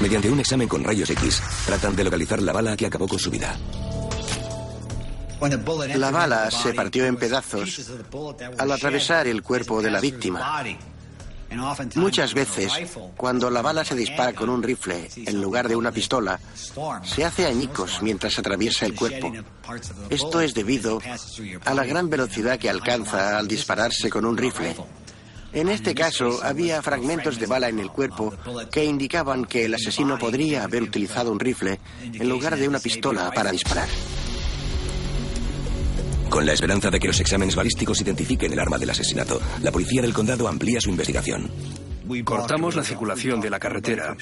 Mediante 0.00 0.30
un 0.30 0.40
examen 0.40 0.66
con 0.66 0.82
rayos 0.82 1.10
X, 1.10 1.42
tratan 1.66 1.94
de 1.94 2.04
localizar 2.04 2.40
la 2.40 2.52
bala 2.52 2.76
que 2.76 2.86
acabó 2.86 3.06
con 3.06 3.18
su 3.18 3.30
vida. 3.30 3.56
La 5.94 6.10
bala 6.10 6.50
se 6.50 6.72
partió 6.74 7.06
en 7.06 7.16
pedazos 7.16 7.90
al 8.58 8.72
atravesar 8.72 9.26
el 9.26 9.42
cuerpo 9.42 9.80
de 9.82 9.90
la 9.90 10.00
víctima. 10.00 10.64
Muchas 11.96 12.32
veces, 12.32 12.72
cuando 13.16 13.50
la 13.50 13.60
bala 13.60 13.84
se 13.84 13.94
dispara 13.94 14.32
con 14.32 14.48
un 14.48 14.62
rifle 14.62 15.10
en 15.16 15.40
lugar 15.40 15.68
de 15.68 15.76
una 15.76 15.90
pistola, 15.90 16.38
se 17.02 17.24
hace 17.24 17.46
añicos 17.46 17.98
mientras 18.02 18.38
atraviesa 18.38 18.86
el 18.86 18.94
cuerpo. 18.94 19.32
Esto 20.08 20.40
es 20.40 20.54
debido 20.54 21.00
a 21.64 21.74
la 21.74 21.84
gran 21.84 22.08
velocidad 22.08 22.58
que 22.58 22.70
alcanza 22.70 23.38
al 23.38 23.48
dispararse 23.48 24.08
con 24.08 24.24
un 24.24 24.36
rifle. 24.36 24.76
En 25.52 25.68
este 25.68 25.94
caso, 25.94 26.40
había 26.42 26.80
fragmentos 26.82 27.38
de 27.38 27.46
bala 27.46 27.68
en 27.68 27.80
el 27.80 27.90
cuerpo 27.90 28.32
que 28.70 28.84
indicaban 28.84 29.44
que 29.44 29.64
el 29.64 29.74
asesino 29.74 30.18
podría 30.18 30.64
haber 30.64 30.82
utilizado 30.82 31.32
un 31.32 31.40
rifle 31.40 31.80
en 32.02 32.28
lugar 32.28 32.56
de 32.56 32.68
una 32.68 32.78
pistola 32.78 33.30
para 33.32 33.50
disparar. 33.50 33.88
Con 36.28 36.46
la 36.46 36.52
esperanza 36.52 36.90
de 36.90 37.00
que 37.00 37.08
los 37.08 37.18
exámenes 37.18 37.56
balísticos 37.56 38.00
identifiquen 38.00 38.52
el 38.52 38.60
arma 38.60 38.78
del 38.78 38.90
asesinato, 38.90 39.40
la 39.62 39.72
policía 39.72 40.02
del 40.02 40.12
condado 40.12 40.46
amplía 40.46 40.80
su 40.80 40.88
investigación. 40.88 41.50
Cortamos 42.24 42.74
la 42.74 42.82
circulación 42.82 43.40
de 43.40 43.50
la 43.50 43.58
carretera. 43.58 44.16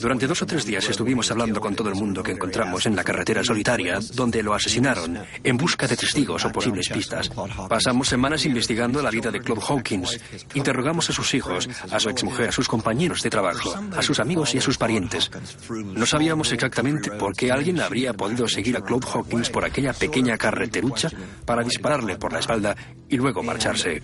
Durante 0.00 0.26
dos 0.26 0.42
o 0.42 0.46
tres 0.46 0.66
días 0.66 0.88
estuvimos 0.88 1.30
hablando 1.30 1.60
con 1.60 1.74
todo 1.74 1.88
el 1.88 1.94
mundo 1.94 2.22
que 2.22 2.32
encontramos 2.32 2.86
en 2.86 2.94
la 2.94 3.04
carretera 3.04 3.42
solitaria 3.42 3.98
donde 4.14 4.42
lo 4.42 4.54
asesinaron, 4.54 5.18
en 5.42 5.56
busca 5.56 5.86
de 5.86 5.96
testigos 5.96 6.44
o 6.44 6.52
posibles 6.52 6.88
pistas. 6.88 7.30
Pasamos 7.68 8.08
semanas 8.08 8.44
investigando 8.44 9.02
la 9.02 9.10
vida 9.10 9.30
de 9.30 9.40
Claude 9.40 9.62
Hawkins. 9.66 10.20
Interrogamos 10.54 11.08
a 11.10 11.12
sus 11.12 11.32
hijos, 11.34 11.68
a 11.90 11.98
su 11.98 12.10
exmujer, 12.10 12.48
a 12.48 12.52
sus 12.52 12.68
compañeros 12.68 13.22
de 13.22 13.30
trabajo, 13.30 13.74
a 13.96 14.02
sus 14.02 14.20
amigos 14.20 14.54
y 14.54 14.58
a 14.58 14.62
sus 14.62 14.76
parientes. 14.76 15.30
No 15.70 16.06
sabíamos 16.06 16.52
exactamente 16.52 17.10
por 17.12 17.34
qué 17.34 17.50
alguien 17.50 17.80
habría 17.80 18.12
podido 18.12 18.48
seguir 18.48 18.76
a 18.76 18.82
Claude 18.82 19.06
Hawkins 19.12 19.50
por 19.50 19.64
aquella 19.64 19.92
pequeña 19.92 20.36
carreterucha 20.36 21.10
para 21.44 21.62
dispararle 21.62 22.16
por 22.16 22.32
la 22.32 22.40
espalda 22.40 22.76
y 23.08 23.16
luego 23.16 23.42
marcharse. 23.42 24.02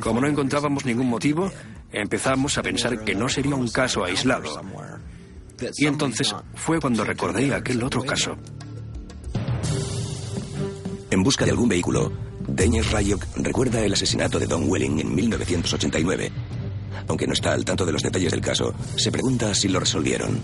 Como 0.00 0.20
no 0.20 0.28
encontrábamos 0.28 0.84
ningún 0.84 1.08
motivo, 1.08 1.50
empezamos 1.92 2.58
a 2.58 2.62
pensar 2.64 3.04
que 3.04 3.14
no 3.14 3.28
sería 3.28 3.54
un 3.54 3.68
caso 3.68 4.04
aislado. 4.04 4.60
Y 5.76 5.86
entonces 5.86 6.34
fue 6.54 6.80
cuando 6.80 7.04
recordé 7.04 7.54
aquel 7.54 7.82
otro 7.84 8.02
caso. 8.02 8.36
En 11.10 11.22
busca 11.22 11.44
de 11.44 11.52
algún 11.52 11.68
vehículo, 11.68 12.10
Daniel 12.48 12.84
Ryok 12.84 13.24
recuerda 13.36 13.80
el 13.84 13.92
asesinato 13.92 14.40
de 14.40 14.46
Don 14.46 14.68
Welling 14.68 14.98
en 14.98 15.14
1989. 15.14 16.32
Aunque 17.06 17.26
no 17.26 17.34
está 17.34 17.52
al 17.52 17.64
tanto 17.64 17.84
de 17.86 17.92
los 17.92 18.02
detalles 18.02 18.32
del 18.32 18.40
caso, 18.40 18.74
se 18.96 19.12
pregunta 19.12 19.54
si 19.54 19.68
lo 19.68 19.78
resolvieron. 19.78 20.40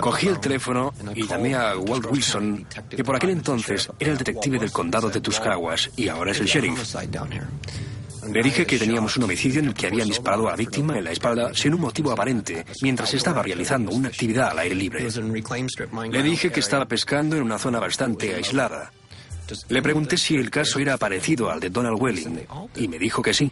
Cogí 0.00 0.28
el 0.28 0.38
teléfono 0.38 0.94
y 1.14 1.26
llamé 1.26 1.54
a 1.54 1.76
Walt 1.76 2.06
Wilson, 2.10 2.66
que 2.88 3.02
por 3.02 3.16
aquel 3.16 3.30
entonces 3.30 3.88
era 3.98 4.12
el 4.12 4.18
detective 4.18 4.58
del 4.58 4.70
condado 4.70 5.10
de 5.10 5.20
Tuscarawas 5.20 5.90
y 5.96 6.08
ahora 6.08 6.30
es 6.30 6.40
el 6.40 6.46
sheriff. 6.46 6.94
Le 8.32 8.42
dije 8.42 8.66
que 8.66 8.78
teníamos 8.78 9.16
un 9.16 9.24
homicidio 9.24 9.60
en 9.60 9.66
el 9.66 9.74
que 9.74 9.86
habían 9.86 10.08
disparado 10.08 10.48
a 10.48 10.52
la 10.52 10.56
víctima 10.56 10.98
en 10.98 11.04
la 11.04 11.12
espalda 11.12 11.54
sin 11.54 11.74
un 11.74 11.80
motivo 11.80 12.12
aparente 12.12 12.64
mientras 12.82 13.12
estaba 13.14 13.42
realizando 13.42 13.92
una 13.92 14.08
actividad 14.08 14.50
al 14.50 14.58
aire 14.60 14.74
libre. 14.74 15.06
Le 16.10 16.22
dije 16.22 16.50
que 16.50 16.60
estaba 16.60 16.86
pescando 16.86 17.36
en 17.36 17.42
una 17.42 17.58
zona 17.58 17.78
bastante 17.78 18.34
aislada. 18.34 18.92
Le 19.68 19.80
pregunté 19.80 20.16
si 20.16 20.34
el 20.34 20.50
caso 20.50 20.78
era 20.78 20.96
parecido 20.96 21.50
al 21.50 21.60
de 21.60 21.70
Donald 21.70 22.00
Welling 22.00 22.40
y 22.74 22.88
me 22.88 22.98
dijo 22.98 23.22
que 23.22 23.32
sí. 23.32 23.50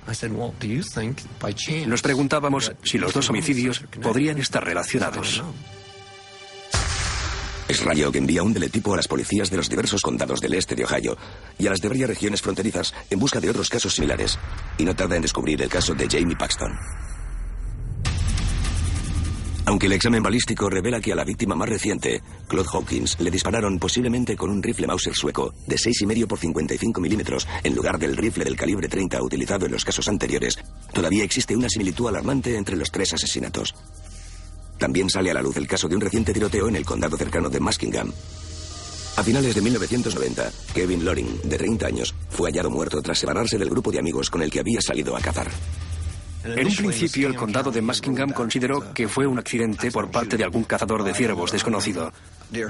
Nos 1.87 2.03
preguntábamos 2.03 2.73
si 2.83 2.99
los 2.99 3.13
dos 3.13 3.31
homicidios 3.31 3.85
podrían 4.03 4.39
estar 4.39 4.65
relacionados. 4.65 5.43
Es 7.67 7.83
Rayo 7.83 8.13
que 8.13 8.19
envía 8.19 8.43
un 8.43 8.53
deletipo 8.53 8.93
a 8.93 8.97
las 8.97 9.09
policías 9.09 9.51
de 9.51 9.57
los 9.57 9.71
diversos 9.71 10.03
condados 10.03 10.41
del 10.41 10.55
este 10.55 10.75
de 10.75 10.85
Ohio 10.85 11.17
y 11.59 11.67
a 11.67 11.71
las 11.71 11.81
de 11.81 11.89
varias 11.89 12.11
regiones 12.11 12.43
fronterizas 12.43 12.93
en 13.09 13.19
busca 13.19 13.41
de 13.41 13.49
otros 13.49 13.71
casos 13.71 13.95
similares, 13.95 14.39
y 14.77 14.85
no 14.85 14.95
tarda 14.95 15.17
en 15.17 15.23
descubrir 15.23 15.61
el 15.63 15.71
caso 15.71 15.95
de 15.95 16.07
Jamie 16.07 16.37
Paxton. 16.37 16.73
Aunque 19.67 19.87
el 19.87 19.95
examen 19.95 20.23
balístico 20.23 20.69
revela 20.69 21.01
que 21.01 21.13
a 21.13 21.17
la 21.17 21.25
víctima 21.25 21.55
más 21.55 21.69
reciente, 21.69 22.23
Claude 22.49 22.69
Hawkins, 22.71 23.19
le 23.19 23.31
dispararon 23.31 23.79
posiblemente 23.79 24.37
con 24.37 24.51
un 24.51 24.63
rifle 24.63 24.87
Mauser 24.87 25.15
sueco 25.15 25.55
de 25.67 25.77
6,5 25.77 26.27
por 26.27 26.39
55 26.39 27.01
milímetros 27.01 27.49
en 27.63 27.75
lugar 27.75 27.99
del 27.99 28.15
rifle 28.15 28.45
del 28.45 28.57
calibre 28.57 28.89
30 28.89 29.23
utilizado 29.23 29.65
en 29.65 29.73
los 29.73 29.85
casos 29.85 30.07
anteriores, 30.09 30.59
todavía 30.93 31.25
existe 31.25 31.57
una 31.57 31.71
similitud 31.71 32.09
alarmante 32.09 32.59
entre 32.59 32.77
los 32.77 32.91
tres 32.91 33.15
asesinatos. 33.15 33.75
También 34.79 35.09
sale 35.09 35.31
a 35.31 35.35
la 35.35 35.43
luz 35.43 35.57
el 35.57 35.67
caso 35.67 35.89
de 35.89 35.97
un 35.97 36.01
reciente 36.01 36.33
tiroteo 36.33 36.69
en 36.69 36.77
el 36.77 36.85
condado 36.85 37.17
cercano 37.17 37.49
de 37.49 37.61
Muskingum. 37.61 38.13
A 39.17 39.23
finales 39.23 39.55
de 39.55 39.61
1990, 39.61 40.51
Kevin 40.75 41.05
Loring, 41.05 41.41
de 41.45 41.57
30 41.57 41.87
años, 41.87 42.15
fue 42.31 42.51
hallado 42.51 42.69
muerto 42.69 43.01
tras 43.01 43.19
separarse 43.19 43.57
del 43.57 43.71
grupo 43.71 43.93
de 43.93 44.01
amigos 44.01 44.29
con 44.29 44.43
el 44.43 44.51
que 44.51 44.59
había 44.59 44.81
salido 44.81 45.17
a 45.17 45.21
cazar. 45.21 45.49
En 46.45 46.67
un 46.67 46.75
principio, 46.75 47.29
el 47.29 47.37
condado 47.37 47.71
de 47.71 47.81
Muskingum 47.81 48.33
consideró 48.33 48.93
que 48.93 49.09
fue 49.09 49.27
un 49.27 49.39
accidente 49.39 49.91
por 49.91 50.11
parte 50.11 50.37
de 50.37 50.45
algún 50.45 50.65
cazador 50.65 51.03
de 51.03 51.15
ciervos 51.15 51.53
desconocido. 51.53 52.13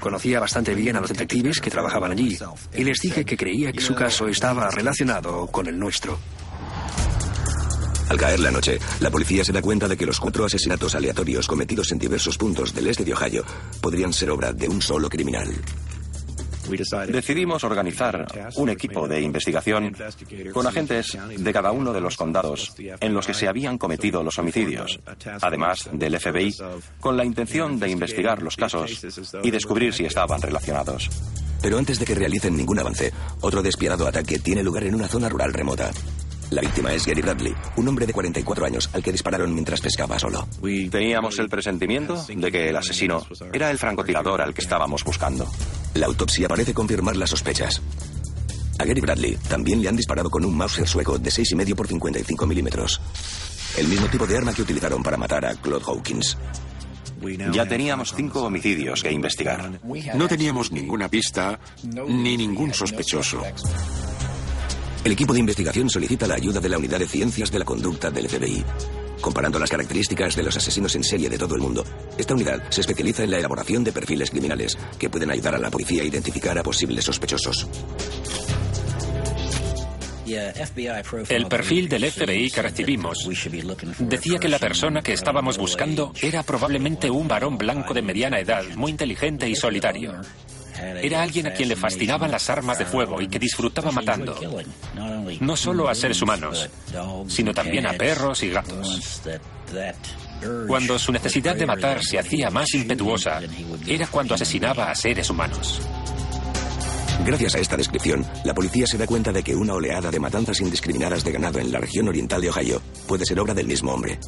Conocía 0.00 0.38
bastante 0.38 0.74
bien 0.74 0.96
a 0.96 1.00
los 1.00 1.10
detectives 1.10 1.60
que 1.60 1.70
trabajaban 1.70 2.12
allí 2.12 2.38
y 2.76 2.84
les 2.84 2.98
dije 3.00 3.24
que 3.24 3.36
creía 3.36 3.72
que 3.72 3.80
su 3.80 3.94
caso 3.94 4.28
estaba 4.28 4.70
relacionado 4.70 5.46
con 5.48 5.66
el 5.66 5.78
nuestro. 5.78 6.18
Al 8.14 8.20
caer 8.20 8.38
la 8.38 8.52
noche, 8.52 8.78
la 9.00 9.10
policía 9.10 9.44
se 9.44 9.50
da 9.50 9.60
cuenta 9.60 9.88
de 9.88 9.96
que 9.96 10.06
los 10.06 10.20
cuatro 10.20 10.44
asesinatos 10.44 10.94
aleatorios 10.94 11.48
cometidos 11.48 11.90
en 11.90 11.98
diversos 11.98 12.38
puntos 12.38 12.72
del 12.72 12.86
este 12.86 13.04
de 13.04 13.12
Ohio 13.12 13.44
podrían 13.80 14.12
ser 14.12 14.30
obra 14.30 14.52
de 14.52 14.68
un 14.68 14.80
solo 14.80 15.08
criminal. 15.08 15.52
Decidimos 17.08 17.64
organizar 17.64 18.24
un 18.54 18.68
equipo 18.68 19.08
de 19.08 19.20
investigación 19.20 19.96
con 20.52 20.64
agentes 20.64 21.18
de 21.36 21.52
cada 21.52 21.72
uno 21.72 21.92
de 21.92 22.00
los 22.00 22.16
condados 22.16 22.76
en 22.78 23.12
los 23.12 23.26
que 23.26 23.34
se 23.34 23.48
habían 23.48 23.78
cometido 23.78 24.22
los 24.22 24.38
homicidios, 24.38 25.00
además 25.40 25.90
del 25.92 26.16
FBI, 26.20 26.54
con 27.00 27.16
la 27.16 27.24
intención 27.24 27.80
de 27.80 27.90
investigar 27.90 28.42
los 28.42 28.54
casos 28.54 29.04
y 29.42 29.50
descubrir 29.50 29.92
si 29.92 30.04
estaban 30.04 30.40
relacionados. 30.40 31.10
Pero 31.60 31.78
antes 31.78 31.98
de 31.98 32.04
que 32.04 32.14
realicen 32.14 32.56
ningún 32.56 32.78
avance, 32.78 33.12
otro 33.40 33.60
despiadado 33.60 34.06
ataque 34.06 34.38
tiene 34.38 34.62
lugar 34.62 34.84
en 34.84 34.94
una 34.94 35.08
zona 35.08 35.28
rural 35.28 35.52
remota. 35.52 35.90
La 36.54 36.60
víctima 36.60 36.92
es 36.92 37.04
Gary 37.04 37.20
Bradley, 37.20 37.52
un 37.74 37.88
hombre 37.88 38.06
de 38.06 38.12
44 38.12 38.64
años 38.64 38.88
al 38.92 39.02
que 39.02 39.10
dispararon 39.10 39.52
mientras 39.52 39.80
pescaba 39.80 40.20
solo. 40.20 40.46
Teníamos 40.88 41.40
el 41.40 41.48
presentimiento 41.48 42.24
de 42.28 42.52
que 42.52 42.68
el 42.68 42.76
asesino 42.76 43.26
era 43.52 43.72
el 43.72 43.78
francotirador 43.78 44.40
al 44.40 44.54
que 44.54 44.60
estábamos 44.60 45.02
buscando. 45.02 45.50
La 45.94 46.06
autopsia 46.06 46.46
parece 46.46 46.72
confirmar 46.72 47.16
las 47.16 47.30
sospechas. 47.30 47.82
A 48.78 48.84
Gary 48.84 49.00
Bradley 49.00 49.36
también 49.48 49.82
le 49.82 49.88
han 49.88 49.96
disparado 49.96 50.30
con 50.30 50.44
un 50.44 50.56
Mauser 50.56 50.86
sueco 50.86 51.18
de 51.18 51.28
6,5 51.28 51.74
por 51.74 51.88
55 51.88 52.46
milímetros. 52.46 53.00
El 53.76 53.88
mismo 53.88 54.06
tipo 54.06 54.24
de 54.24 54.36
arma 54.36 54.54
que 54.54 54.62
utilizaron 54.62 55.02
para 55.02 55.16
matar 55.16 55.44
a 55.46 55.56
Claude 55.56 55.84
Hawkins. 55.84 56.38
Ya 57.52 57.66
teníamos 57.66 58.14
cinco 58.14 58.44
homicidios 58.44 59.02
que 59.02 59.10
investigar. 59.10 59.80
No 60.14 60.28
teníamos 60.28 60.70
ninguna 60.70 61.08
pista 61.08 61.58
ni 61.82 62.36
ningún 62.36 62.72
sospechoso. 62.72 63.42
El 65.04 65.12
equipo 65.12 65.34
de 65.34 65.40
investigación 65.40 65.90
solicita 65.90 66.26
la 66.26 66.36
ayuda 66.36 66.60
de 66.60 66.68
la 66.70 66.78
Unidad 66.78 66.98
de 66.98 67.06
Ciencias 67.06 67.52
de 67.52 67.58
la 67.58 67.66
Conducta 67.66 68.10
del 68.10 68.26
FBI. 68.26 68.64
Comparando 69.20 69.58
las 69.58 69.68
características 69.68 70.34
de 70.34 70.42
los 70.42 70.56
asesinos 70.56 70.96
en 70.96 71.04
serie 71.04 71.28
de 71.28 71.36
todo 71.36 71.54
el 71.54 71.60
mundo, 71.60 71.84
esta 72.16 72.32
unidad 72.32 72.62
se 72.70 72.80
especializa 72.80 73.22
en 73.22 73.30
la 73.30 73.38
elaboración 73.38 73.84
de 73.84 73.92
perfiles 73.92 74.30
criminales 74.30 74.78
que 74.98 75.10
pueden 75.10 75.30
ayudar 75.30 75.56
a 75.56 75.58
la 75.58 75.70
policía 75.70 76.02
a 76.02 76.06
identificar 76.06 76.58
a 76.58 76.62
posibles 76.62 77.04
sospechosos. 77.04 77.68
El 81.28 81.46
perfil 81.48 81.86
del 81.86 82.10
FBI 82.10 82.50
que 82.50 82.62
recibimos 82.62 83.28
decía 83.98 84.38
que 84.38 84.48
la 84.48 84.58
persona 84.58 85.02
que 85.02 85.12
estábamos 85.12 85.58
buscando 85.58 86.14
era 86.22 86.42
probablemente 86.42 87.10
un 87.10 87.28
varón 87.28 87.58
blanco 87.58 87.92
de 87.92 88.00
mediana 88.00 88.40
edad, 88.40 88.64
muy 88.74 88.92
inteligente 88.92 89.46
y 89.46 89.54
solitario. 89.54 90.14
Era 90.76 91.22
alguien 91.22 91.46
a 91.46 91.52
quien 91.52 91.68
le 91.68 91.76
fascinaban 91.76 92.30
las 92.30 92.50
armas 92.50 92.78
de 92.78 92.86
fuego 92.86 93.20
y 93.20 93.28
que 93.28 93.38
disfrutaba 93.38 93.92
matando, 93.92 94.38
no 95.40 95.56
solo 95.56 95.88
a 95.88 95.94
seres 95.94 96.20
humanos, 96.22 96.68
sino 97.28 97.52
también 97.54 97.86
a 97.86 97.92
perros 97.92 98.42
y 98.42 98.50
gatos. 98.50 99.22
Cuando 100.66 100.98
su 100.98 101.12
necesidad 101.12 101.56
de 101.56 101.66
matar 101.66 102.02
se 102.02 102.18
hacía 102.18 102.50
más 102.50 102.74
impetuosa, 102.74 103.40
era 103.86 104.06
cuando 104.08 104.34
asesinaba 104.34 104.90
a 104.90 104.94
seres 104.94 105.30
humanos. 105.30 105.80
Gracias 107.24 107.54
a 107.54 107.58
esta 107.58 107.76
descripción, 107.76 108.26
la 108.44 108.52
policía 108.52 108.86
se 108.86 108.98
da 108.98 109.06
cuenta 109.06 109.32
de 109.32 109.42
que 109.42 109.54
una 109.54 109.72
oleada 109.72 110.10
de 110.10 110.20
matanzas 110.20 110.60
indiscriminadas 110.60 111.24
de 111.24 111.32
ganado 111.32 111.58
en 111.58 111.72
la 111.72 111.78
región 111.78 112.08
oriental 112.08 112.42
de 112.42 112.50
Ohio 112.50 112.82
puede 113.06 113.24
ser 113.24 113.40
obra 113.40 113.54
del 113.54 113.66
mismo 113.66 113.94
hombre. 113.94 114.18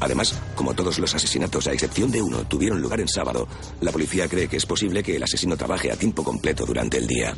Además, 0.00 0.40
como 0.54 0.74
todos 0.74 0.98
los 0.98 1.14
asesinatos, 1.14 1.66
a 1.66 1.72
excepción 1.72 2.10
de 2.10 2.22
uno, 2.22 2.44
tuvieron 2.44 2.80
lugar 2.80 3.00
en 3.00 3.08
sábado, 3.08 3.46
la 3.80 3.92
policía 3.92 4.28
cree 4.28 4.48
que 4.48 4.56
es 4.56 4.66
posible 4.66 5.02
que 5.02 5.16
el 5.16 5.22
asesino 5.22 5.56
trabaje 5.56 5.92
a 5.92 5.96
tiempo 5.96 6.24
completo 6.24 6.64
durante 6.64 6.98
el 6.98 7.06
día. 7.06 7.34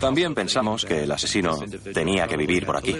También 0.00 0.34
pensamos 0.34 0.84
que 0.84 1.04
el 1.04 1.12
asesino 1.12 1.58
tenía 1.94 2.26
que 2.26 2.36
vivir 2.36 2.66
por 2.66 2.76
aquí. 2.76 2.96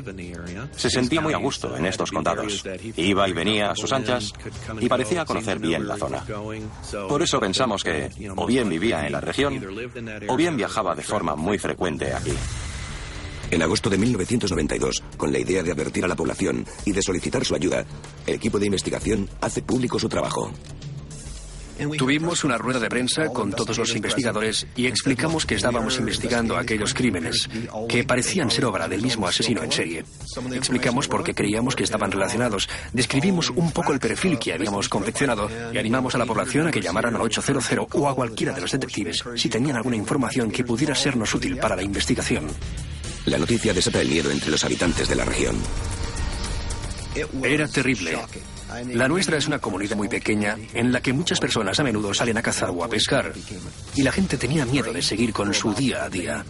Se 0.76 0.90
sentía 0.90 1.20
muy 1.20 1.34
a 1.34 1.38
gusto 1.38 1.76
en 1.76 1.86
estos 1.86 2.12
condados. 2.12 2.64
Iba 2.96 3.28
y 3.28 3.32
venía 3.32 3.70
a 3.70 3.76
sus 3.76 3.92
anchas 3.92 4.32
y 4.80 4.88
parecía 4.88 5.24
conocer 5.24 5.58
bien 5.58 5.88
la 5.88 5.96
zona. 5.96 6.24
Por 7.08 7.22
eso 7.22 7.40
pensamos 7.40 7.82
que 7.82 8.10
o 8.36 8.46
bien 8.46 8.68
vivía 8.68 9.06
en 9.06 9.12
la 9.12 9.20
región 9.20 9.60
o 10.28 10.36
bien 10.36 10.56
viajaba 10.56 10.94
de 10.94 11.02
forma 11.02 11.34
muy 11.34 11.58
frecuente 11.58 12.12
aquí. 12.14 12.32
En 13.52 13.60
agosto 13.60 13.90
de 13.90 13.98
1992, 13.98 15.02
con 15.18 15.30
la 15.30 15.38
idea 15.38 15.62
de 15.62 15.70
advertir 15.70 16.02
a 16.06 16.08
la 16.08 16.16
población 16.16 16.64
y 16.86 16.92
de 16.92 17.02
solicitar 17.02 17.44
su 17.44 17.54
ayuda, 17.54 17.84
el 18.26 18.36
equipo 18.36 18.58
de 18.58 18.64
investigación 18.64 19.28
hace 19.42 19.60
público 19.60 19.98
su 19.98 20.08
trabajo. 20.08 20.50
Tuvimos 21.98 22.44
una 22.44 22.56
rueda 22.56 22.80
de 22.80 22.88
prensa 22.88 23.26
con 23.26 23.50
todos 23.52 23.76
los 23.76 23.94
investigadores 23.94 24.66
y 24.74 24.86
explicamos 24.86 25.44
que 25.44 25.56
estábamos 25.56 25.98
investigando 25.98 26.56
aquellos 26.56 26.94
crímenes 26.94 27.46
que 27.90 28.04
parecían 28.04 28.50
ser 28.50 28.64
obra 28.64 28.88
del 28.88 29.02
mismo 29.02 29.26
asesino 29.26 29.62
en 29.62 29.72
serie. 29.72 30.04
Explicamos 30.54 31.06
por 31.06 31.22
qué 31.22 31.34
creíamos 31.34 31.76
que 31.76 31.84
estaban 31.84 32.10
relacionados, 32.10 32.70
describimos 32.94 33.50
un 33.50 33.70
poco 33.70 33.92
el 33.92 34.00
perfil 34.00 34.38
que 34.38 34.54
habíamos 34.54 34.88
confeccionado 34.88 35.50
y 35.74 35.76
animamos 35.76 36.14
a 36.14 36.18
la 36.18 36.26
población 36.26 36.68
a 36.68 36.70
que 36.70 36.80
llamaran 36.80 37.16
al 37.16 37.22
800 37.22 37.70
o 37.92 38.08
a 38.08 38.14
cualquiera 38.14 38.54
de 38.54 38.62
los 38.62 38.72
detectives 38.72 39.22
si 39.34 39.50
tenían 39.50 39.76
alguna 39.76 39.96
información 39.96 40.50
que 40.50 40.64
pudiera 40.64 40.94
sernos 40.94 41.34
útil 41.34 41.58
para 41.58 41.76
la 41.76 41.82
investigación. 41.82 42.48
La 43.26 43.38
noticia 43.38 43.72
desata 43.72 44.00
el 44.00 44.08
miedo 44.08 44.30
entre 44.30 44.50
los 44.50 44.64
habitantes 44.64 45.08
de 45.08 45.14
la 45.14 45.24
región. 45.24 45.56
Era 47.44 47.68
terrible. 47.68 48.18
La 48.94 49.06
nuestra 49.06 49.36
es 49.36 49.46
una 49.46 49.58
comunidad 49.58 49.96
muy 49.96 50.08
pequeña 50.08 50.56
en 50.72 50.92
la 50.92 51.00
que 51.00 51.12
muchas 51.12 51.38
personas 51.38 51.78
a 51.78 51.84
menudo 51.84 52.14
salen 52.14 52.38
a 52.38 52.42
cazar 52.42 52.70
o 52.70 52.82
a 52.82 52.88
pescar 52.88 53.32
y 53.94 54.02
la 54.02 54.12
gente 54.12 54.38
tenía 54.38 54.64
miedo 54.64 54.92
de 54.92 55.02
seguir 55.02 55.32
con 55.32 55.52
su 55.52 55.74
día 55.74 56.04
a 56.04 56.08
día. 56.08 56.44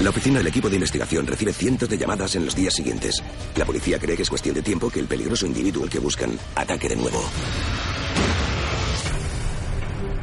La 0.00 0.10
oficina 0.10 0.38
del 0.38 0.46
equipo 0.48 0.68
de 0.68 0.76
investigación 0.76 1.26
recibe 1.26 1.52
cientos 1.52 1.88
de 1.88 1.98
llamadas 1.98 2.34
en 2.36 2.44
los 2.44 2.54
días 2.54 2.74
siguientes. 2.74 3.22
La 3.54 3.64
policía 3.64 3.98
cree 3.98 4.16
que 4.16 4.22
es 4.22 4.30
cuestión 4.30 4.54
de 4.54 4.62
tiempo 4.62 4.90
que 4.90 5.00
el 5.00 5.06
peligroso 5.06 5.46
individuo 5.46 5.84
al 5.84 5.90
que 5.90 5.98
buscan 5.98 6.38
ataque 6.54 6.88
de 6.88 6.96
nuevo. 6.96 7.22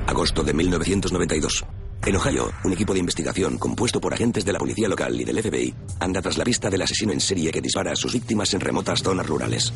Agosto 0.07 0.43
de 0.43 0.53
1992. 0.53 1.65
En 2.05 2.17
Ohio, 2.17 2.51
un 2.65 2.73
equipo 2.73 2.91
de 2.93 2.99
investigación 2.99 3.57
compuesto 3.57 4.01
por 4.01 4.13
agentes 4.13 4.43
de 4.43 4.51
la 4.51 4.59
policía 4.59 4.89
local 4.89 5.19
y 5.19 5.23
del 5.23 5.41
FBI 5.41 5.73
anda 6.01 6.21
tras 6.21 6.37
la 6.37 6.43
pista 6.43 6.69
del 6.69 6.81
asesino 6.81 7.13
en 7.13 7.21
serie 7.21 7.49
que 7.49 7.61
dispara 7.61 7.93
a 7.93 7.95
sus 7.95 8.11
víctimas 8.11 8.53
en 8.53 8.59
remotas 8.59 9.01
zonas 9.01 9.25
rurales. 9.25 9.71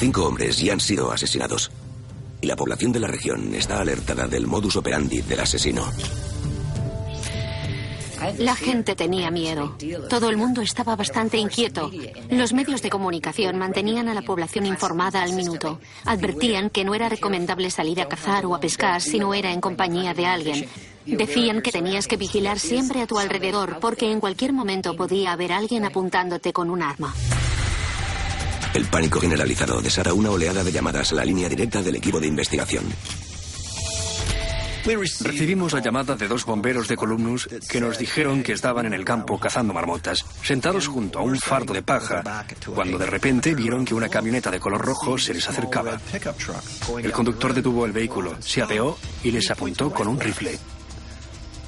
Cinco 0.00 0.24
hombres 0.26 0.58
ya 0.58 0.72
han 0.72 0.80
sido 0.80 1.12
asesinados. 1.12 1.70
Y 2.40 2.48
la 2.48 2.56
población 2.56 2.90
de 2.90 2.98
la 2.98 3.06
región 3.06 3.54
está 3.54 3.80
alertada 3.80 4.26
del 4.26 4.48
modus 4.48 4.74
operandi 4.74 5.22
del 5.22 5.40
asesino. 5.40 5.84
La 8.38 8.54
gente 8.54 8.94
tenía 8.94 9.30
miedo. 9.30 9.76
Todo 10.08 10.28
el 10.30 10.36
mundo 10.36 10.62
estaba 10.62 10.96
bastante 10.96 11.38
inquieto. 11.38 11.90
Los 12.30 12.52
medios 12.52 12.82
de 12.82 12.90
comunicación 12.90 13.58
mantenían 13.58 14.08
a 14.08 14.14
la 14.14 14.22
población 14.22 14.66
informada 14.66 15.22
al 15.22 15.32
minuto. 15.32 15.80
Advertían 16.04 16.70
que 16.70 16.84
no 16.84 16.94
era 16.94 17.08
recomendable 17.08 17.70
salir 17.70 18.00
a 18.00 18.08
cazar 18.08 18.46
o 18.46 18.54
a 18.54 18.60
pescar 18.60 19.00
si 19.00 19.18
no 19.18 19.34
era 19.34 19.52
en 19.52 19.60
compañía 19.60 20.14
de 20.14 20.26
alguien. 20.26 20.68
Decían 21.06 21.62
que 21.62 21.72
tenías 21.72 22.08
que 22.08 22.16
vigilar 22.16 22.58
siempre 22.58 23.00
a 23.02 23.06
tu 23.06 23.18
alrededor 23.18 23.78
porque 23.80 24.10
en 24.10 24.20
cualquier 24.20 24.52
momento 24.52 24.96
podía 24.96 25.32
haber 25.32 25.52
alguien 25.52 25.84
apuntándote 25.84 26.52
con 26.52 26.70
un 26.70 26.82
arma. 26.82 27.14
El 28.74 28.84
pánico 28.86 29.20
generalizado 29.20 29.80
desata 29.80 30.12
una 30.12 30.30
oleada 30.30 30.62
de 30.62 30.72
llamadas 30.72 31.12
a 31.12 31.14
la 31.14 31.24
línea 31.24 31.48
directa 31.48 31.80
del 31.80 31.96
equipo 31.96 32.20
de 32.20 32.26
investigación. 32.26 32.84
Recibimos 34.86 35.72
la 35.72 35.80
llamada 35.80 36.14
de 36.14 36.28
dos 36.28 36.44
bomberos 36.44 36.86
de 36.86 36.96
Columnus 36.96 37.48
que 37.68 37.80
nos 37.80 37.98
dijeron 37.98 38.44
que 38.44 38.52
estaban 38.52 38.86
en 38.86 38.94
el 38.94 39.04
campo 39.04 39.36
cazando 39.36 39.74
marmotas, 39.74 40.24
sentados 40.44 40.86
junto 40.86 41.18
a 41.18 41.22
un 41.22 41.36
fardo 41.36 41.74
de 41.74 41.82
paja, 41.82 42.46
cuando 42.72 42.96
de 42.96 43.06
repente 43.06 43.52
vieron 43.56 43.84
que 43.84 43.94
una 43.94 44.08
camioneta 44.08 44.48
de 44.48 44.60
color 44.60 44.80
rojo 44.80 45.18
se 45.18 45.34
les 45.34 45.48
acercaba. 45.48 46.00
El 47.02 47.10
conductor 47.10 47.52
detuvo 47.52 47.84
el 47.84 47.90
vehículo, 47.90 48.36
se 48.40 48.62
apeó 48.62 48.96
y 49.24 49.32
les 49.32 49.50
apuntó 49.50 49.90
con 49.90 50.06
un 50.06 50.20
rifle. 50.20 50.56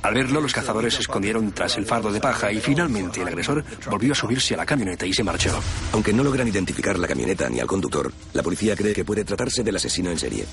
Al 0.03 0.15
verlo, 0.15 0.41
los 0.41 0.53
cazadores 0.53 0.95
se 0.95 1.01
escondieron 1.01 1.51
tras 1.51 1.77
el 1.77 1.87
fardo 1.87 2.13
de 2.13 2.21
paja 2.21 2.53
y 2.53 2.61
finalmente 2.61 3.21
el 3.21 3.27
agresor 3.27 3.65
volvió 3.91 4.13
a 4.13 4.15
subirse 4.15 4.55
a 4.55 4.59
la 4.59 4.67
camioneta 4.67 5.05
y 5.05 5.13
se 5.13 5.25
marchó. 5.25 5.59
Aunque 5.93 6.13
no 6.13 6.23
logran 6.23 6.47
identificar 6.47 6.97
la 6.97 7.09
camioneta 7.09 7.51
ni 7.51 7.59
al 7.59 7.67
conductor, 7.67 8.13
la 8.33 8.45
policía 8.45 8.77
cree 8.77 8.95
que 8.95 9.05
puede 9.05 9.25
tratarse 9.25 9.65
del 9.65 9.75
asesino 9.75 10.09
en 10.09 10.19
serie. 10.21 10.47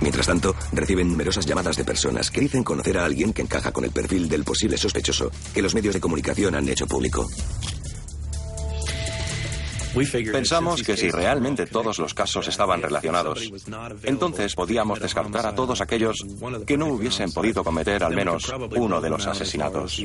Mientras 0.00 0.26
tanto, 0.26 0.54
reciben 0.72 1.08
numerosas 1.08 1.46
llamadas 1.46 1.76
de 1.76 1.84
personas 1.84 2.30
que 2.30 2.40
dicen 2.40 2.64
conocer 2.64 2.98
a 2.98 3.04
alguien 3.04 3.32
que 3.32 3.42
encaja 3.42 3.72
con 3.72 3.84
el 3.84 3.90
perfil 3.90 4.28
del 4.28 4.44
posible 4.44 4.76
sospechoso 4.76 5.30
que 5.52 5.62
los 5.62 5.74
medios 5.74 5.94
de 5.94 6.00
comunicación 6.00 6.54
han 6.54 6.68
hecho 6.68 6.86
público. 6.86 7.26
Pensamos 10.32 10.82
que 10.82 10.96
si 10.96 11.10
realmente 11.10 11.66
todos 11.66 11.98
los 11.98 12.14
casos 12.14 12.46
estaban 12.48 12.82
relacionados, 12.82 13.50
entonces 14.02 14.54
podíamos 14.54 15.00
descartar 15.00 15.46
a 15.46 15.54
todos 15.54 15.80
aquellos 15.80 16.24
que 16.66 16.76
no 16.76 16.86
hubiesen 16.86 17.32
podido 17.32 17.64
cometer 17.64 18.04
al 18.04 18.14
menos 18.14 18.52
uno 18.76 19.00
de 19.00 19.10
los 19.10 19.26
asesinatos. 19.26 20.02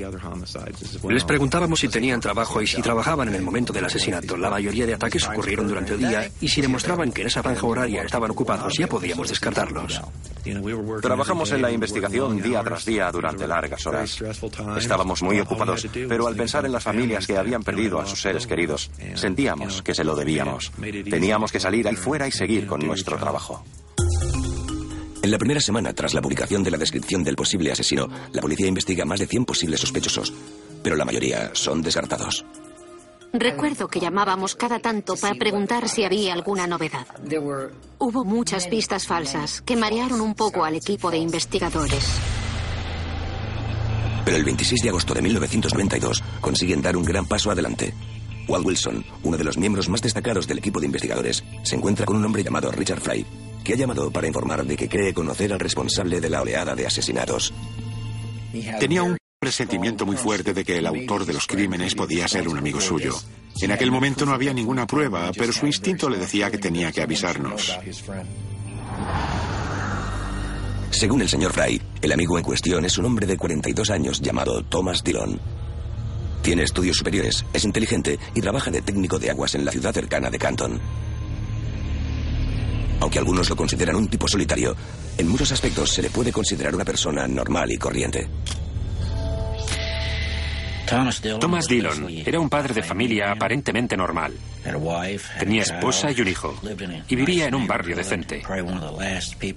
Les 1.07 1.23
preguntábamos 1.23 1.79
si 1.79 1.87
tenían 1.87 2.19
trabajo 2.19 2.61
y 2.61 2.67
si 2.67 2.81
trabajaban 2.81 3.29
en 3.29 3.35
el 3.35 3.41
momento 3.41 3.73
del 3.73 3.85
asesinato. 3.85 4.37
La 4.37 4.49
mayoría 4.49 4.85
de 4.85 4.93
ataques 4.95 5.27
ocurrieron 5.27 5.67
durante 5.67 5.93
el 5.93 5.99
día 5.99 6.29
y 6.41 6.47
si 6.47 6.61
demostraban 6.61 7.11
que 7.11 7.21
en 7.21 7.27
esa 7.27 7.43
franja 7.43 7.65
horaria 7.65 8.03
estaban 8.03 8.31
ocupados, 8.31 8.73
ya 8.77 8.87
podíamos 8.87 9.29
descartarlos. 9.29 10.01
Trabajamos 11.01 11.51
en 11.51 11.61
la 11.61 11.71
investigación 11.71 12.41
día 12.41 12.63
tras 12.63 12.85
día 12.85 13.11
durante 13.11 13.47
largas 13.47 13.85
horas. 13.85 14.21
Estábamos 14.77 15.21
muy 15.21 15.39
ocupados, 15.39 15.87
pero 16.07 16.27
al 16.27 16.35
pensar 16.35 16.65
en 16.65 16.71
las 16.71 16.83
familias 16.83 17.25
que 17.25 17.37
habían 17.37 17.63
perdido 17.63 17.99
a 17.99 18.05
sus 18.05 18.21
seres 18.21 18.45
queridos, 18.47 18.91
sentíamos 19.15 19.74
que 19.81 19.93
se 19.93 20.03
lo 20.03 20.15
debíamos. 20.15 20.71
Teníamos 21.09 21.51
que 21.51 21.59
salir 21.59 21.87
ahí 21.87 21.95
fuera 21.95 22.27
y 22.27 22.31
seguir 22.31 22.67
con 22.67 22.85
nuestro 22.85 23.17
trabajo. 23.17 23.63
En 25.21 25.31
la 25.31 25.39
primera 25.39 25.59
semana 25.59 25.91
tras 25.93 26.13
la 26.13 26.21
publicación 26.21 26.63
de 26.63 26.69
la 26.69 26.77
descripción 26.77 27.23
del 27.23 27.35
posible 27.35 27.71
asesino, 27.71 28.07
la 28.31 28.41
policía 28.41 28.67
investiga 28.67 29.05
más 29.05 29.19
de 29.19 29.25
100 29.25 29.45
posibles 29.45 29.79
sospechosos, 29.79 30.31
pero 30.83 30.95
la 30.95 31.03
mayoría 31.03 31.49
son 31.53 31.81
descartados. 31.81 32.45
Recuerdo 33.33 33.87
que 33.87 33.99
llamábamos 33.99 34.55
cada 34.55 34.79
tanto 34.79 35.15
para 35.15 35.35
preguntar 35.35 35.89
si 35.89 36.05
había 36.05 36.31
alguna 36.33 36.67
novedad. 36.67 37.07
Hubo 37.97 38.23
muchas 38.23 38.67
pistas 38.67 39.07
falsas 39.07 39.61
que 39.61 39.75
marearon 39.75 40.21
un 40.21 40.35
poco 40.35 40.63
al 40.63 40.75
equipo 40.75 41.11
de 41.11 41.17
investigadores. 41.17 42.07
Pero 44.23 44.37
el 44.37 44.43
26 44.43 44.81
de 44.83 44.89
agosto 44.89 45.13
de 45.13 45.21
1992 45.21 46.23
consiguen 46.39 46.81
dar 46.81 46.95
un 46.95 47.03
gran 47.03 47.25
paso 47.25 47.51
adelante. 47.51 47.93
Walt 48.47 48.65
Wilson, 48.65 49.03
uno 49.23 49.37
de 49.37 49.43
los 49.43 49.57
miembros 49.57 49.89
más 49.89 50.01
destacados 50.01 50.47
del 50.47 50.59
equipo 50.59 50.79
de 50.79 50.85
investigadores, 50.85 51.43
se 51.63 51.75
encuentra 51.75 52.05
con 52.05 52.17
un 52.17 52.25
hombre 52.25 52.43
llamado 52.43 52.71
Richard 52.71 53.01
Fry, 53.01 53.25
que 53.63 53.73
ha 53.73 53.77
llamado 53.77 54.11
para 54.11 54.27
informar 54.27 54.65
de 54.65 54.77
que 54.77 54.89
cree 54.89 55.13
conocer 55.13 55.51
al 55.51 55.59
responsable 55.59 56.21
de 56.21 56.29
la 56.29 56.41
oleada 56.41 56.75
de 56.75 56.85
asesinatos. 56.85 57.53
Tenía 58.79 59.03
un 59.03 59.17
presentimiento 59.39 60.05
muy 60.05 60.17
fuerte 60.17 60.53
de 60.53 60.63
que 60.63 60.77
el 60.77 60.87
autor 60.87 61.25
de 61.25 61.33
los 61.33 61.47
crímenes 61.47 61.95
podía 61.95 62.27
ser 62.27 62.47
un 62.47 62.57
amigo 62.57 62.79
suyo. 62.79 63.15
En 63.61 63.71
aquel 63.71 63.91
momento 63.91 64.25
no 64.25 64.33
había 64.33 64.53
ninguna 64.53 64.85
prueba, 64.85 65.31
pero 65.37 65.53
su 65.53 65.65
instinto 65.65 66.09
le 66.09 66.17
decía 66.17 66.51
que 66.51 66.57
tenía 66.57 66.91
que 66.91 67.01
avisarnos. 67.01 67.77
Según 70.91 71.21
el 71.21 71.29
señor 71.29 71.51
Fry, 71.51 71.81
el 72.01 72.11
amigo 72.13 72.37
en 72.37 72.43
cuestión 72.43 72.85
es 72.85 72.97
un 72.97 73.05
hombre 73.05 73.27
de 73.27 73.37
42 73.37 73.89
años 73.89 74.21
llamado 74.21 74.63
Thomas 74.63 75.03
Dillon. 75.03 75.39
Tiene 76.45 76.61
estudios 76.61 76.97
superiores, 76.97 77.43
es 77.53 77.63
inteligente 77.63 78.19
y 78.35 78.39
trabaja 78.39 78.69
de 78.69 78.83
técnico 78.83 79.17
de 79.17 79.31
aguas 79.31 79.55
en 79.55 79.65
la 79.65 79.71
ciudad 79.71 79.91
cercana 79.91 80.29
de 80.29 80.37
Canton. 80.37 80.79
Aunque 82.99 83.17
algunos 83.17 83.49
lo 83.49 83.55
consideran 83.55 83.95
un 83.95 84.07
tipo 84.07 84.27
solitario, 84.27 84.75
en 85.17 85.27
muchos 85.27 85.51
aspectos 85.51 85.91
se 85.91 86.03
le 86.03 86.11
puede 86.11 86.31
considerar 86.31 86.75
una 86.75 86.85
persona 86.85 87.27
normal 87.27 87.71
y 87.71 87.77
corriente. 87.77 88.29
Thomas 91.39 91.67
Dillon 91.67 92.07
era 92.23 92.39
un 92.39 92.47
padre 92.47 92.75
de 92.75 92.83
familia 92.83 93.31
aparentemente 93.31 93.97
normal. 93.97 94.33
Tenía 95.39 95.63
esposa 95.63 96.11
y 96.11 96.21
un 96.21 96.27
hijo, 96.27 96.55
y 97.07 97.15
vivía 97.15 97.47
en 97.47 97.55
un 97.55 97.65
barrio 97.65 97.95
decente. 97.95 98.43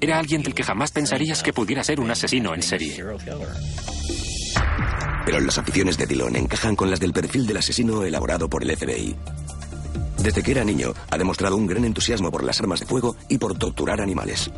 Era 0.01 0.19
alguien 0.19 0.43
del 0.43 0.55
que 0.55 0.63
jamás 0.63 0.91
pensarías 0.91 1.43
que 1.43 1.53
pudiera 1.53 1.85
ser 1.85 2.01
un 2.01 2.11
asesino 2.11 2.55
en 2.55 2.63
serie. 2.63 2.97
Pero 5.25 5.41
las 5.41 5.59
aficiones 5.59 5.99
de 5.99 6.07
Dillon 6.07 6.37
encajan 6.37 6.77
con 6.77 6.91
las 6.91 7.01
del 7.01 7.13
perfil 7.13 7.47
del 7.47 7.59
asesino 7.59 8.03
elaborado 8.05 8.49
por 8.49 8.63
el 8.63 8.77
FBI. 8.77 9.17
Desde 10.23 10.43
que 10.43 10.51
era 10.51 10.65
niño, 10.65 10.93
ha 11.11 11.19
demostrado 11.19 11.57
un 11.57 11.67
gran 11.67 11.85
entusiasmo 11.85 12.31
por 12.31 12.43
las 12.43 12.61
armas 12.61 12.81
de 12.81 12.87
fuego 12.87 13.17
y 13.29 13.39
por 13.39 13.57
torturar 13.57 14.01
animales. 14.01 14.51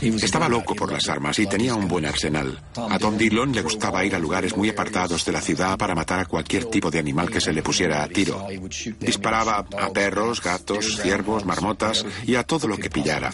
Estaba 0.00 0.48
loco 0.48 0.76
por 0.76 0.92
las 0.92 1.08
armas 1.08 1.38
y 1.40 1.46
tenía 1.46 1.74
un 1.74 1.88
buen 1.88 2.06
arsenal. 2.06 2.62
A 2.76 2.98
Tom 2.98 3.16
Dillon 3.16 3.52
le 3.52 3.62
gustaba 3.62 4.04
ir 4.04 4.14
a 4.14 4.18
lugares 4.18 4.56
muy 4.56 4.68
apartados 4.68 5.24
de 5.24 5.32
la 5.32 5.40
ciudad 5.40 5.76
para 5.76 5.94
matar 5.94 6.20
a 6.20 6.24
cualquier 6.24 6.66
tipo 6.66 6.88
de 6.90 7.00
animal 7.00 7.28
que 7.30 7.40
se 7.40 7.52
le 7.52 7.62
pusiera 7.62 8.04
a 8.04 8.08
tiro. 8.08 8.46
Disparaba 9.00 9.66
a 9.76 9.90
perros, 9.90 10.40
gatos, 10.40 11.00
ciervos, 11.02 11.44
marmotas 11.44 12.06
y 12.24 12.36
a 12.36 12.44
todo 12.44 12.68
lo 12.68 12.76
que 12.76 12.90
pillara. 12.90 13.32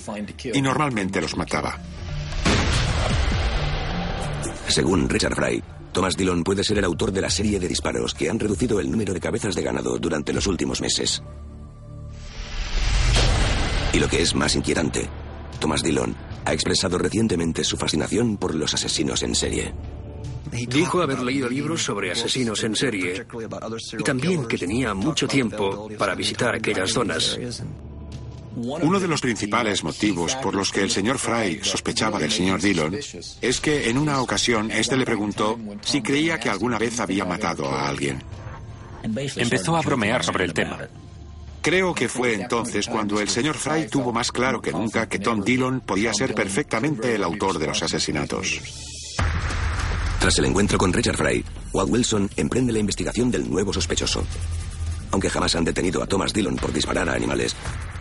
Y 0.54 0.62
normalmente 0.62 1.20
los 1.20 1.37
mataba. 1.37 1.78
Según 4.68 5.09
Richard 5.09 5.35
Fry, 5.35 5.62
Thomas 5.92 6.16
Dillon 6.16 6.42
puede 6.42 6.64
ser 6.64 6.79
el 6.79 6.85
autor 6.85 7.12
de 7.12 7.20
la 7.20 7.31
serie 7.31 7.61
de 7.61 7.68
disparos 7.68 8.14
que 8.14 8.29
han 8.29 8.40
reducido 8.40 8.81
el 8.81 8.90
número 8.90 9.14
de 9.14 9.20
cabezas 9.20 9.55
de 9.55 9.62
ganado 9.62 9.98
durante 9.98 10.33
los 10.33 10.46
últimos 10.46 10.81
meses. 10.81 11.22
Y 13.92 14.00
lo 14.00 14.09
que 14.09 14.20
es 14.22 14.35
más 14.35 14.57
inquietante, 14.57 15.09
Thomas 15.61 15.83
Dillon 15.83 16.14
ha 16.44 16.53
expresado 16.53 16.98
recientemente 16.98 17.62
su 17.62 17.77
fascinación 17.77 18.37
por 18.37 18.55
los 18.55 18.74
asesinos 18.74 19.22
en 19.22 19.35
serie. 19.35 19.72
Dijo 20.68 21.00
haber 21.00 21.20
leído 21.20 21.48
libros 21.48 21.83
sobre 21.83 22.12
asesinos 22.12 22.62
en 22.64 22.77
serie 22.77 23.27
y 23.98 24.03
también 24.03 24.46
que 24.46 24.59
tenía 24.59 24.94
mucho 24.94 25.27
tiempo 25.27 25.88
para 25.98 26.14
visitar 26.14 26.55
aquellas 26.55 26.90
zonas. 26.90 27.38
Uno 28.56 29.00
de 29.00 29.08
los 29.08 29.20
principales 29.20 29.82
motivos 29.82 30.36
por 30.36 30.54
los 30.54 30.70
que 30.70 30.82
el 30.82 30.90
señor 30.90 31.18
Fry 31.18 31.60
sospechaba 31.62 32.18
del 32.18 32.30
señor 32.30 32.60
Dillon 32.60 32.94
es 33.40 33.60
que 33.60 33.90
en 33.90 33.98
una 33.98 34.20
ocasión 34.20 34.70
éste 34.70 34.96
le 34.96 35.04
preguntó 35.04 35.58
si 35.82 36.02
creía 36.02 36.38
que 36.38 36.50
alguna 36.50 36.78
vez 36.78 37.00
había 37.00 37.24
matado 37.24 37.68
a 37.68 37.88
alguien. 37.88 38.22
Empezó 39.02 39.76
a 39.76 39.82
bromear 39.82 40.24
sobre 40.24 40.44
el 40.44 40.54
tema. 40.54 40.78
Creo 41.60 41.94
que 41.94 42.08
fue 42.08 42.34
entonces 42.34 42.86
cuando 42.86 43.20
el 43.20 43.28
señor 43.28 43.56
Fry 43.56 43.88
tuvo 43.88 44.12
más 44.12 44.30
claro 44.30 44.60
que 44.60 44.70
nunca 44.70 45.08
que 45.08 45.18
Tom 45.18 45.42
Dillon 45.42 45.80
podía 45.80 46.12
ser 46.12 46.34
perfectamente 46.34 47.14
el 47.14 47.24
autor 47.24 47.58
de 47.58 47.66
los 47.66 47.82
asesinatos. 47.82 48.60
Tras 50.20 50.38
el 50.38 50.44
encuentro 50.44 50.78
con 50.78 50.92
Richard 50.92 51.16
Fry, 51.16 51.44
Walt 51.72 51.90
Wilson 51.90 52.30
emprende 52.36 52.72
la 52.72 52.78
investigación 52.78 53.30
del 53.30 53.50
nuevo 53.50 53.72
sospechoso. 53.72 54.24
Aunque 55.14 55.31
jamás 55.31 55.55
han 55.55 55.62
detenido 55.62 56.03
a 56.03 56.07
Thomas 56.07 56.33
Dillon 56.33 56.57
por 56.57 56.72
disparar 56.72 57.09
a 57.09 57.14
animales, 57.14 57.55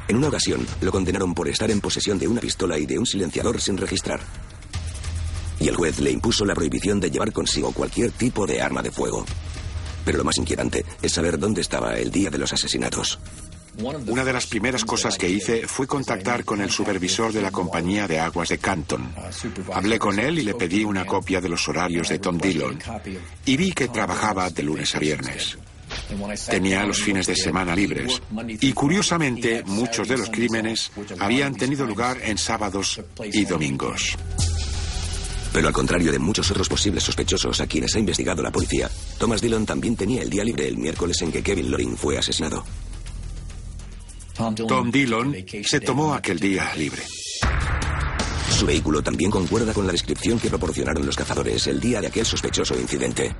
en 0.07 0.17
una 0.17 0.29
ocasión 0.29 0.65
lo 0.81 0.91
condenaron 0.91 1.35
por 1.35 1.47
estar 1.47 1.69
en 1.69 1.79
posesión 1.79 2.17
de 2.17 2.27
una 2.27 2.41
pistola 2.41 2.75
y 2.75 2.87
de 2.87 2.97
un 2.97 3.05
silenciador 3.05 3.61
sin 3.61 3.77
registrar. 3.77 4.19
Y 5.59 5.67
el 5.67 5.75
juez 5.75 5.99
le 5.99 6.09
impuso 6.09 6.43
la 6.43 6.55
prohibición 6.55 6.99
de 6.99 7.11
llevar 7.11 7.31
consigo 7.31 7.71
cualquier 7.71 8.09
tipo 8.13 8.47
de 8.47 8.63
arma 8.63 8.81
de 8.81 8.89
fuego. 8.89 9.25
Pero 10.03 10.17
lo 10.17 10.23
más 10.23 10.37
inquietante 10.37 10.83
es 11.03 11.11
saber 11.11 11.37
dónde 11.37 11.61
estaba 11.61 11.93
el 11.99 12.09
día 12.09 12.31
de 12.31 12.39
los 12.39 12.51
asesinatos. 12.51 13.19
Una 14.07 14.25
de 14.25 14.33
las 14.33 14.47
primeras 14.47 14.83
cosas 14.83 15.15
que 15.15 15.29
hice 15.29 15.67
fue 15.67 15.85
contactar 15.85 16.43
con 16.43 16.61
el 16.61 16.71
supervisor 16.71 17.31
de 17.31 17.43
la 17.43 17.51
compañía 17.51 18.07
de 18.07 18.19
aguas 18.19 18.49
de 18.49 18.57
Canton. 18.57 19.13
Hablé 19.71 19.99
con 19.99 20.17
él 20.17 20.39
y 20.39 20.41
le 20.41 20.55
pedí 20.55 20.83
una 20.83 21.05
copia 21.05 21.39
de 21.39 21.49
los 21.49 21.67
horarios 21.69 22.09
de 22.09 22.17
Tom 22.17 22.39
Dillon 22.39 22.79
y 23.45 23.55
vi 23.55 23.71
que 23.71 23.87
trabajaba 23.89 24.49
de 24.49 24.63
lunes 24.63 24.95
a 24.95 24.99
viernes. 24.99 25.59
Tenía 26.49 26.85
los 26.85 27.01
fines 27.01 27.27
de 27.27 27.35
semana 27.35 27.75
libres 27.75 28.21
y 28.61 28.73
curiosamente 28.73 29.63
muchos 29.65 30.07
de 30.07 30.17
los 30.17 30.29
crímenes 30.29 30.91
habían 31.19 31.55
tenido 31.55 31.85
lugar 31.85 32.17
en 32.23 32.37
sábados 32.37 33.01
y 33.31 33.45
domingos. 33.45 34.17
Pero 35.53 35.67
al 35.67 35.73
contrario 35.73 36.11
de 36.11 36.17
muchos 36.17 36.49
otros 36.49 36.67
posibles 36.67 37.03
sospechosos 37.03 37.61
a 37.61 37.67
quienes 37.67 37.95
ha 37.95 37.99
investigado 37.99 38.41
la 38.41 38.51
policía, 38.51 38.89
Thomas 39.19 39.39
Dillon 39.39 39.67
también 39.67 39.95
tenía 39.95 40.23
el 40.23 40.29
día 40.29 40.43
libre 40.43 40.67
el 40.67 40.77
miércoles 40.77 41.21
en 41.21 41.31
que 41.31 41.43
Kevin 41.43 41.69
Loring 41.69 41.95
fue 41.95 42.17
asesinado. 42.17 42.65
Tom 44.67 44.91
Dillon 44.91 45.35
se 45.63 45.79
tomó 45.79 46.15
aquel 46.15 46.39
día 46.39 46.73
libre. 46.75 47.03
Su 48.49 48.65
vehículo 48.65 49.03
también 49.03 49.29
concuerda 49.29 49.73
con 49.73 49.85
la 49.85 49.91
descripción 49.91 50.39
que 50.39 50.49
proporcionaron 50.49 51.05
los 51.05 51.15
cazadores 51.15 51.67
el 51.67 51.79
día 51.79 52.01
de 52.01 52.07
aquel 52.07 52.25
sospechoso 52.25 52.79
incidente. 52.79 53.35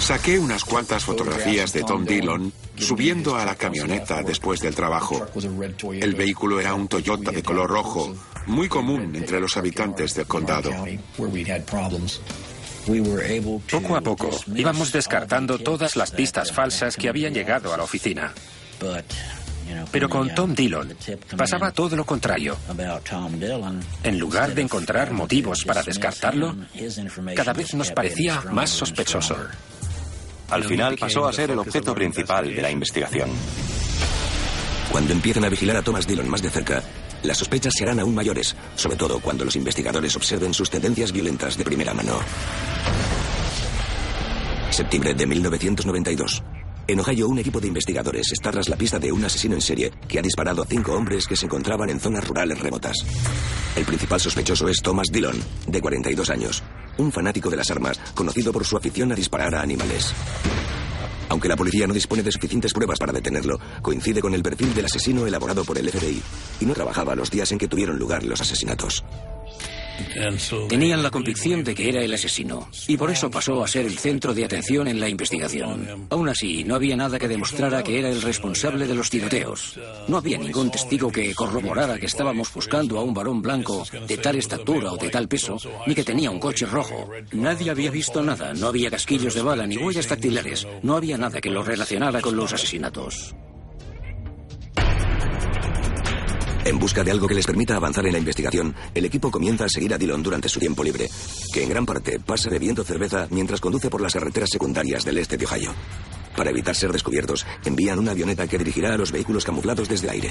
Saqué 0.00 0.38
unas 0.38 0.64
cuantas 0.64 1.04
fotografías 1.04 1.72
de 1.72 1.82
Tom 1.82 2.04
Dillon 2.04 2.52
subiendo 2.76 3.36
a 3.36 3.44
la 3.44 3.54
camioneta 3.54 4.22
después 4.22 4.60
del 4.60 4.74
trabajo. 4.74 5.26
El 5.92 6.14
vehículo 6.14 6.60
era 6.60 6.74
un 6.74 6.88
Toyota 6.88 7.30
de 7.30 7.42
color 7.42 7.70
rojo, 7.70 8.14
muy 8.46 8.68
común 8.68 9.14
entre 9.14 9.40
los 9.40 9.56
habitantes 9.56 10.14
del 10.14 10.26
condado. 10.26 10.70
Poco 13.70 13.96
a 13.96 14.00
poco 14.00 14.30
íbamos 14.54 14.92
descartando 14.92 15.58
todas 15.58 15.96
las 15.96 16.10
pistas 16.10 16.52
falsas 16.52 16.96
que 16.96 17.08
habían 17.08 17.32
llegado 17.32 17.72
a 17.72 17.76
la 17.76 17.84
oficina. 17.84 18.34
Pero 19.90 20.08
con 20.08 20.34
Tom 20.34 20.54
Dillon 20.54 20.94
pasaba 21.36 21.70
todo 21.70 21.96
lo 21.96 22.04
contrario. 22.04 22.56
En 24.02 24.18
lugar 24.18 24.54
de 24.54 24.62
encontrar 24.62 25.12
motivos 25.12 25.64
para 25.64 25.82
descartarlo, 25.82 26.56
cada 27.34 27.52
vez 27.52 27.74
nos 27.74 27.90
parecía 27.90 28.40
más 28.50 28.70
sospechoso. 28.70 29.36
Al 30.50 30.64
final 30.64 30.96
pasó 30.98 31.26
a 31.26 31.32
ser 31.32 31.50
el 31.50 31.58
objeto 31.58 31.94
principal 31.94 32.54
de 32.54 32.62
la 32.62 32.70
investigación. 32.70 33.30
Cuando 34.90 35.12
empiezan 35.12 35.44
a 35.44 35.48
vigilar 35.48 35.76
a 35.76 35.82
Thomas 35.82 36.06
Dillon 36.06 36.28
más 36.28 36.42
de 36.42 36.50
cerca, 36.50 36.82
las 37.22 37.38
sospechas 37.38 37.72
serán 37.74 38.00
aún 38.00 38.14
mayores, 38.14 38.54
sobre 38.74 38.96
todo 38.96 39.20
cuando 39.20 39.44
los 39.44 39.56
investigadores 39.56 40.14
observen 40.16 40.52
sus 40.52 40.68
tendencias 40.68 41.12
violentas 41.12 41.56
de 41.56 41.64
primera 41.64 41.94
mano. 41.94 42.18
Septiembre 44.70 45.14
de 45.14 45.26
1992. 45.26 46.42
En 46.88 46.98
Ohio, 46.98 47.28
un 47.28 47.38
equipo 47.38 47.60
de 47.60 47.68
investigadores 47.68 48.32
está 48.32 48.50
tras 48.50 48.68
la 48.68 48.76
pista 48.76 48.98
de 48.98 49.12
un 49.12 49.24
asesino 49.24 49.54
en 49.54 49.60
serie 49.60 49.92
que 50.08 50.18
ha 50.18 50.22
disparado 50.22 50.62
a 50.62 50.66
cinco 50.66 50.92
hombres 50.92 51.26
que 51.26 51.36
se 51.36 51.46
encontraban 51.46 51.88
en 51.90 52.00
zonas 52.00 52.26
rurales 52.26 52.58
remotas. 52.58 52.96
El 53.76 53.84
principal 53.84 54.20
sospechoso 54.20 54.68
es 54.68 54.82
Thomas 54.82 55.06
Dillon, 55.10 55.36
de 55.66 55.80
42 55.80 56.30
años, 56.30 56.62
un 56.98 57.12
fanático 57.12 57.50
de 57.50 57.56
las 57.56 57.70
armas, 57.70 57.98
conocido 58.14 58.52
por 58.52 58.64
su 58.64 58.76
afición 58.76 59.12
a 59.12 59.14
disparar 59.14 59.54
a 59.54 59.62
animales. 59.62 60.12
Aunque 61.28 61.48
la 61.48 61.56
policía 61.56 61.86
no 61.86 61.94
dispone 61.94 62.22
de 62.22 62.32
suficientes 62.32 62.74
pruebas 62.74 62.98
para 62.98 63.12
detenerlo, 63.12 63.58
coincide 63.80 64.20
con 64.20 64.34
el 64.34 64.42
perfil 64.42 64.74
del 64.74 64.84
asesino 64.84 65.26
elaborado 65.26 65.64
por 65.64 65.78
el 65.78 65.88
FBI 65.88 66.22
y 66.60 66.66
no 66.66 66.74
trabajaba 66.74 67.14
los 67.14 67.30
días 67.30 67.50
en 67.52 67.58
que 67.58 67.68
tuvieron 67.68 67.98
lugar 67.98 68.24
los 68.24 68.40
asesinatos. 68.40 69.02
Tenían 70.68 71.02
la 71.02 71.10
convicción 71.10 71.64
de 71.64 71.74
que 71.74 71.88
era 71.88 72.02
el 72.02 72.12
asesino 72.12 72.68
y 72.86 72.96
por 72.96 73.10
eso 73.10 73.30
pasó 73.30 73.62
a 73.62 73.68
ser 73.68 73.86
el 73.86 73.98
centro 73.98 74.34
de 74.34 74.44
atención 74.44 74.88
en 74.88 75.00
la 75.00 75.08
investigación. 75.08 76.06
Aún 76.10 76.28
así, 76.28 76.64
no 76.64 76.74
había 76.74 76.96
nada 76.96 77.18
que 77.18 77.28
demostrara 77.28 77.82
que 77.82 77.98
era 77.98 78.10
el 78.10 78.22
responsable 78.22 78.86
de 78.86 78.94
los 78.94 79.10
tiroteos. 79.10 79.78
No 80.08 80.16
había 80.18 80.38
ningún 80.38 80.70
testigo 80.70 81.10
que 81.10 81.34
corroborara 81.34 81.98
que 81.98 82.06
estábamos 82.06 82.52
buscando 82.52 82.98
a 82.98 83.02
un 83.02 83.14
varón 83.14 83.42
blanco 83.42 83.84
de 84.06 84.16
tal 84.18 84.36
estatura 84.36 84.92
o 84.92 84.96
de 84.96 85.10
tal 85.10 85.28
peso, 85.28 85.56
ni 85.86 85.94
que 85.94 86.04
tenía 86.04 86.30
un 86.30 86.40
coche 86.40 86.66
rojo. 86.66 87.10
Nadie 87.32 87.70
había 87.70 87.90
visto 87.90 88.22
nada, 88.22 88.52
no 88.54 88.68
había 88.68 88.90
casquillos 88.90 89.34
de 89.34 89.42
bala 89.42 89.66
ni 89.66 89.76
huellas 89.76 90.08
dactilares, 90.08 90.66
no 90.82 90.96
había 90.96 91.18
nada 91.18 91.40
que 91.40 91.50
lo 91.50 91.62
relacionara 91.62 92.20
con 92.20 92.36
los 92.36 92.52
asesinatos. 92.52 93.34
En 96.64 96.78
busca 96.78 97.02
de 97.02 97.10
algo 97.10 97.26
que 97.26 97.34
les 97.34 97.46
permita 97.46 97.74
avanzar 97.74 98.06
en 98.06 98.12
la 98.12 98.18
investigación, 98.18 98.74
el 98.94 99.04
equipo 99.04 99.32
comienza 99.32 99.64
a 99.64 99.68
seguir 99.68 99.92
a 99.94 99.98
Dillon 99.98 100.22
durante 100.22 100.48
su 100.48 100.60
tiempo 100.60 100.84
libre, 100.84 101.10
que 101.52 101.62
en 101.62 101.68
gran 101.68 101.84
parte 101.84 102.20
pasa 102.20 102.50
bebiendo 102.50 102.84
cerveza 102.84 103.26
mientras 103.30 103.60
conduce 103.60 103.90
por 103.90 104.00
las 104.00 104.12
carreteras 104.12 104.50
secundarias 104.50 105.04
del 105.04 105.18
este 105.18 105.36
de 105.36 105.44
Ohio. 105.44 105.74
Para 106.36 106.50
evitar 106.50 106.76
ser 106.76 106.92
descubiertos, 106.92 107.44
envían 107.64 107.98
una 107.98 108.12
avioneta 108.12 108.46
que 108.46 108.58
dirigirá 108.58 108.94
a 108.94 108.96
los 108.96 109.10
vehículos 109.10 109.44
camuflados 109.44 109.88
desde 109.88 110.06
el 110.06 110.12
aire. 110.12 110.30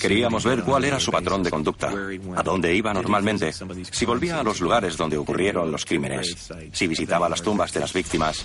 Queríamos 0.00 0.44
ver 0.44 0.62
cuál 0.62 0.84
era 0.84 1.00
su 1.00 1.10
patrón 1.10 1.42
de 1.42 1.50
conducta, 1.50 1.92
a 2.36 2.42
dónde 2.42 2.74
iba 2.74 2.92
normalmente, 2.92 3.52
si 3.90 4.04
volvía 4.04 4.40
a 4.40 4.42
los 4.42 4.60
lugares 4.60 4.96
donde 4.96 5.16
ocurrieron 5.16 5.70
los 5.70 5.84
crímenes, 5.84 6.36
si 6.72 6.86
visitaba 6.86 7.28
las 7.28 7.42
tumbas 7.42 7.72
de 7.72 7.80
las 7.80 7.92
víctimas 7.92 8.44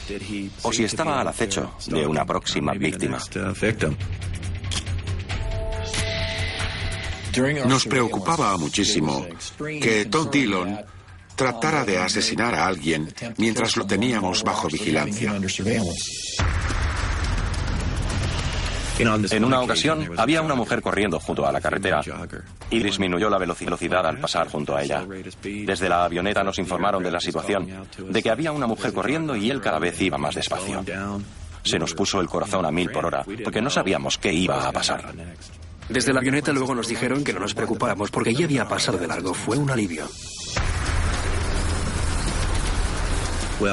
o 0.64 0.72
si 0.74 0.84
estaba 0.84 1.20
al 1.22 1.28
acecho 1.28 1.74
de 1.88 2.06
una 2.06 2.26
próxima 2.26 2.74
víctima. 2.74 3.20
Nos 7.66 7.86
preocupaba 7.86 8.58
muchísimo 8.58 9.26
que 9.58 10.06
Todd 10.06 10.30
Dillon 10.30 10.80
tratara 11.36 11.86
de 11.86 11.98
asesinar 11.98 12.54
a 12.56 12.68
alguien 12.68 13.14
mientras 13.38 13.78
lo 13.78 13.86
teníamos 13.86 14.44
bajo 14.44 14.68
vigilancia. 14.68 15.40
En 19.00 19.46
una 19.46 19.62
ocasión 19.62 20.12
había 20.18 20.42
una 20.42 20.56
mujer 20.56 20.82
corriendo 20.82 21.20
junto 21.20 21.48
a 21.48 21.52
la 21.52 21.62
carretera 21.62 22.02
y 22.70 22.84
disminuyó 22.84 23.30
la 23.30 23.38
velocidad 23.38 24.06
al 24.06 24.18
pasar 24.18 24.50
junto 24.50 24.76
a 24.76 24.84
ella. 24.84 25.06
Desde 25.42 25.88
la 25.88 26.04
avioneta 26.04 26.44
nos 26.44 26.60
informaron 26.60 27.02
de 27.02 27.12
la 27.12 27.20
situación, 27.20 27.88
de 27.98 28.22
que 28.22 28.30
había 28.30 28.52
una 28.52 28.68
mujer 28.68 28.94
corriendo 28.94 29.36
y 29.36 29.50
él 29.50 29.62
cada 29.62 29.80
vez 29.80 30.02
iba 30.02 30.18
más 30.18 30.36
despacio. 30.36 30.84
Se 31.64 31.80
nos 31.80 31.94
puso 31.94 32.20
el 32.20 32.28
corazón 32.28 32.66
a 32.66 32.72
mil 32.72 32.90
por 32.92 33.06
hora, 33.06 33.26
porque 33.44 33.62
no 33.62 33.70
sabíamos 33.70 34.18
qué 34.18 34.34
iba 34.34 34.68
a 34.68 34.72
pasar. 34.72 35.14
Desde 35.88 36.14
la 36.14 36.20
avioneta 36.20 36.52
luego 36.52 36.76
nos 36.76 36.88
dijeron 36.88 37.24
que 37.24 37.34
no 37.34 37.40
nos 37.40 37.54
preocupáramos 37.54 38.12
porque 38.12 38.34
ya 38.34 38.46
había 38.46 38.68
pasado 38.68 38.98
de 38.98 39.08
largo. 39.08 39.34
Fue 39.34 39.58
un 39.58 39.72
alivio. 39.72 40.08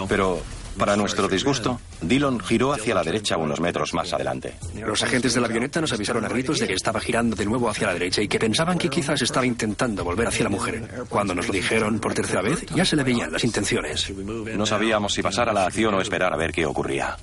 Pero 0.08 0.42
para 0.78 0.96
nuestro 0.96 1.28
disgusto, 1.28 1.80
Dillon 2.00 2.40
giró 2.40 2.72
hacia 2.72 2.94
la 2.94 3.02
derecha 3.02 3.36
unos 3.36 3.60
metros 3.60 3.94
más 3.94 4.12
adelante. 4.12 4.54
Los 4.74 5.02
agentes 5.02 5.34
de 5.34 5.40
la 5.40 5.46
avioneta 5.46 5.80
nos 5.80 5.92
avisaron 5.92 6.24
a 6.24 6.28
gritos 6.28 6.58
de 6.58 6.66
que 6.66 6.74
estaba 6.74 7.00
girando 7.00 7.36
de 7.36 7.46
nuevo 7.46 7.68
hacia 7.68 7.86
la 7.86 7.94
derecha 7.94 8.22
y 8.22 8.28
que 8.28 8.38
pensaban 8.38 8.78
que 8.78 8.88
quizás 8.88 9.20
estaba 9.22 9.46
intentando 9.46 10.04
volver 10.04 10.28
hacia 10.28 10.44
la 10.44 10.50
mujer. 10.50 11.06
Cuando 11.08 11.34
nos 11.34 11.46
lo 11.46 11.52
dijeron 11.52 11.98
por 11.98 12.14
tercera 12.14 12.42
vez, 12.42 12.66
ya 12.74 12.84
se 12.84 12.96
le 12.96 13.02
veían 13.02 13.32
las 13.32 13.44
intenciones. 13.44 14.10
No 14.10 14.66
sabíamos 14.66 15.14
si 15.14 15.22
pasar 15.22 15.48
a 15.48 15.52
la 15.52 15.66
acción 15.66 15.94
o 15.94 16.00
esperar 16.00 16.32
a 16.32 16.36
ver 16.36 16.52
qué 16.52 16.66
ocurría. 16.66 17.16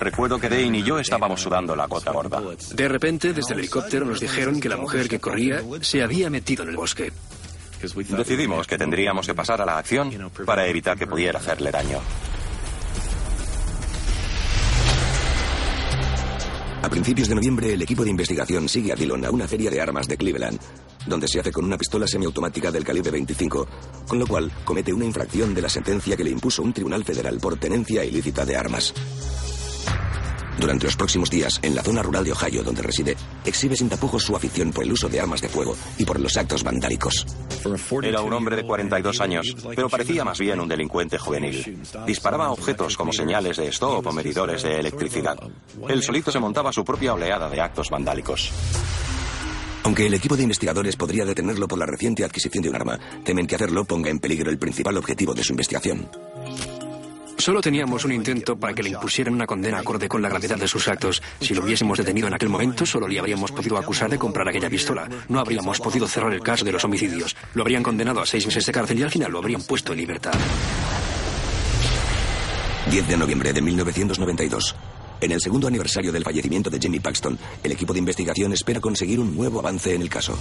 Recuerdo 0.00 0.38
que 0.38 0.48
Dane 0.48 0.78
y 0.78 0.82
yo 0.82 0.98
estábamos 0.98 1.42
sudando 1.42 1.76
la 1.76 1.86
gota 1.86 2.10
gorda. 2.10 2.40
De 2.72 2.88
repente, 2.88 3.34
desde 3.34 3.52
el 3.52 3.60
helicóptero 3.60 4.06
nos 4.06 4.18
dijeron 4.18 4.58
que 4.58 4.68
la 4.68 4.78
mujer 4.78 5.08
que 5.08 5.20
corría 5.20 5.62
se 5.82 6.02
había 6.02 6.30
metido 6.30 6.62
en 6.62 6.70
el 6.70 6.76
bosque. 6.76 7.12
Decidimos 7.80 8.66
que 8.66 8.76
tendríamos 8.76 9.26
que 9.26 9.34
pasar 9.34 9.60
a 9.62 9.66
la 9.66 9.78
acción 9.78 10.30
para 10.44 10.66
evitar 10.66 10.98
que 10.98 11.06
pudiera 11.06 11.38
hacerle 11.38 11.70
daño. 11.70 11.98
A 16.82 16.88
principios 16.88 17.28
de 17.28 17.34
noviembre, 17.34 17.74
el 17.74 17.82
equipo 17.82 18.04
de 18.04 18.10
investigación 18.10 18.68
sigue 18.68 18.92
a 18.92 18.96
Dillon 18.96 19.24
a 19.24 19.30
una 19.30 19.46
feria 19.46 19.70
de 19.70 19.80
armas 19.80 20.08
de 20.08 20.16
Cleveland, 20.16 20.58
donde 21.06 21.28
se 21.28 21.38
hace 21.38 21.52
con 21.52 21.64
una 21.64 21.76
pistola 21.76 22.06
semiautomática 22.06 22.70
del 22.70 22.84
calibre 22.84 23.10
25, 23.10 23.68
con 24.08 24.18
lo 24.18 24.26
cual 24.26 24.50
comete 24.64 24.92
una 24.92 25.04
infracción 25.04 25.54
de 25.54 25.62
la 25.62 25.68
sentencia 25.68 26.16
que 26.16 26.24
le 26.24 26.30
impuso 26.30 26.62
un 26.62 26.72
tribunal 26.72 27.04
federal 27.04 27.38
por 27.38 27.58
tenencia 27.58 28.04
ilícita 28.04 28.46
de 28.46 28.56
armas. 28.56 28.94
Durante 30.60 30.84
los 30.84 30.94
próximos 30.94 31.30
días, 31.30 31.58
en 31.62 31.74
la 31.74 31.82
zona 31.82 32.02
rural 32.02 32.22
de 32.22 32.32
Ohio 32.32 32.62
donde 32.62 32.82
reside, 32.82 33.16
exhibe 33.46 33.74
sin 33.76 33.88
tapujos 33.88 34.22
su 34.22 34.36
afición 34.36 34.72
por 34.72 34.84
el 34.84 34.92
uso 34.92 35.08
de 35.08 35.18
armas 35.18 35.40
de 35.40 35.48
fuego 35.48 35.74
y 35.96 36.04
por 36.04 36.20
los 36.20 36.36
actos 36.36 36.62
vandálicos. 36.62 37.26
Era 38.02 38.20
un 38.20 38.32
hombre 38.34 38.56
de 38.56 38.64
42 38.64 39.20
años, 39.22 39.56
pero 39.74 39.88
parecía 39.88 40.22
más 40.22 40.38
bien 40.38 40.60
un 40.60 40.68
delincuente 40.68 41.16
juvenil. 41.16 41.82
Disparaba 42.06 42.50
objetos 42.50 42.94
como 42.98 43.10
señales 43.10 43.56
de 43.56 43.68
stop 43.68 44.06
o 44.06 44.12
medidores 44.12 44.62
de 44.62 44.80
electricidad. 44.80 45.38
Él 45.88 46.02
solito 46.02 46.30
se 46.30 46.38
montaba 46.38 46.72
su 46.72 46.84
propia 46.84 47.14
oleada 47.14 47.48
de 47.48 47.60
actos 47.60 47.88
vandálicos. 47.88 48.52
Aunque 49.84 50.06
el 50.06 50.14
equipo 50.14 50.36
de 50.36 50.42
investigadores 50.42 50.94
podría 50.94 51.24
detenerlo 51.24 51.66
por 51.66 51.78
la 51.78 51.86
reciente 51.86 52.22
adquisición 52.22 52.62
de 52.62 52.68
un 52.68 52.76
arma, 52.76 52.98
temen 53.24 53.46
que 53.46 53.54
hacerlo 53.54 53.86
ponga 53.86 54.10
en 54.10 54.18
peligro 54.18 54.50
el 54.50 54.58
principal 54.58 54.98
objetivo 54.98 55.32
de 55.32 55.42
su 55.42 55.54
investigación. 55.54 56.06
Solo 57.40 57.62
teníamos 57.62 58.04
un 58.04 58.12
intento 58.12 58.54
para 58.54 58.74
que 58.74 58.82
le 58.82 58.90
impusieran 58.90 59.32
una 59.32 59.46
condena 59.46 59.78
acorde 59.78 60.10
con 60.10 60.20
la 60.20 60.28
gravedad 60.28 60.58
de 60.58 60.68
sus 60.68 60.86
actos. 60.88 61.22
Si 61.40 61.54
lo 61.54 61.62
hubiésemos 61.62 61.96
detenido 61.96 62.28
en 62.28 62.34
aquel 62.34 62.50
momento, 62.50 62.84
solo 62.84 63.08
le 63.08 63.18
habríamos 63.18 63.50
podido 63.50 63.78
acusar 63.78 64.10
de 64.10 64.18
comprar 64.18 64.46
aquella 64.46 64.68
pistola. 64.68 65.08
No 65.30 65.40
habríamos 65.40 65.80
podido 65.80 66.06
cerrar 66.06 66.34
el 66.34 66.42
caso 66.42 66.66
de 66.66 66.72
los 66.72 66.84
homicidios. 66.84 67.34
Lo 67.54 67.62
habrían 67.62 67.82
condenado 67.82 68.20
a 68.20 68.26
seis 68.26 68.44
meses 68.44 68.66
de 68.66 68.72
cárcel 68.72 68.98
y 68.98 69.04
al 69.04 69.10
final 69.10 69.32
lo 69.32 69.38
habrían 69.38 69.62
puesto 69.62 69.92
en 69.92 70.00
libertad. 70.00 70.34
10 72.90 73.08
de 73.08 73.16
noviembre 73.16 73.54
de 73.54 73.62
1992. 73.62 74.76
En 75.22 75.32
el 75.32 75.40
segundo 75.40 75.66
aniversario 75.66 76.12
del 76.12 76.24
fallecimiento 76.24 76.68
de 76.68 76.78
Jamie 76.78 77.00
Paxton, 77.00 77.38
el 77.64 77.72
equipo 77.72 77.94
de 77.94 78.00
investigación 78.00 78.52
espera 78.52 78.80
conseguir 78.80 79.18
un 79.18 79.34
nuevo 79.34 79.60
avance 79.60 79.94
en 79.94 80.02
el 80.02 80.10
caso. 80.10 80.38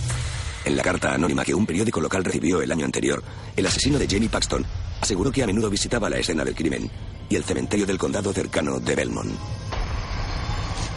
En 0.65 0.75
la 0.75 0.83
carta 0.83 1.13
anónima 1.13 1.45
que 1.45 1.55
un 1.55 1.65
periódico 1.65 2.01
local 2.01 2.25
recibió 2.25 2.61
el 2.61 2.71
año 2.73 2.83
anterior, 2.83 3.23
el 3.55 3.65
asesino 3.65 3.97
de 3.97 4.07
Jamie 4.07 4.27
Paxton 4.27 4.65
aseguró 5.01 5.31
que 5.31 5.43
a 5.43 5.47
menudo 5.47 5.69
visitaba 5.69 6.09
la 6.09 6.17
escena 6.17 6.43
del 6.43 6.55
crimen 6.55 6.89
y 7.29 7.35
el 7.35 7.43
cementerio 7.43 7.85
del 7.85 7.97
condado 7.97 8.33
cercano 8.33 8.79
de 8.79 8.95
Belmont. 8.95 9.31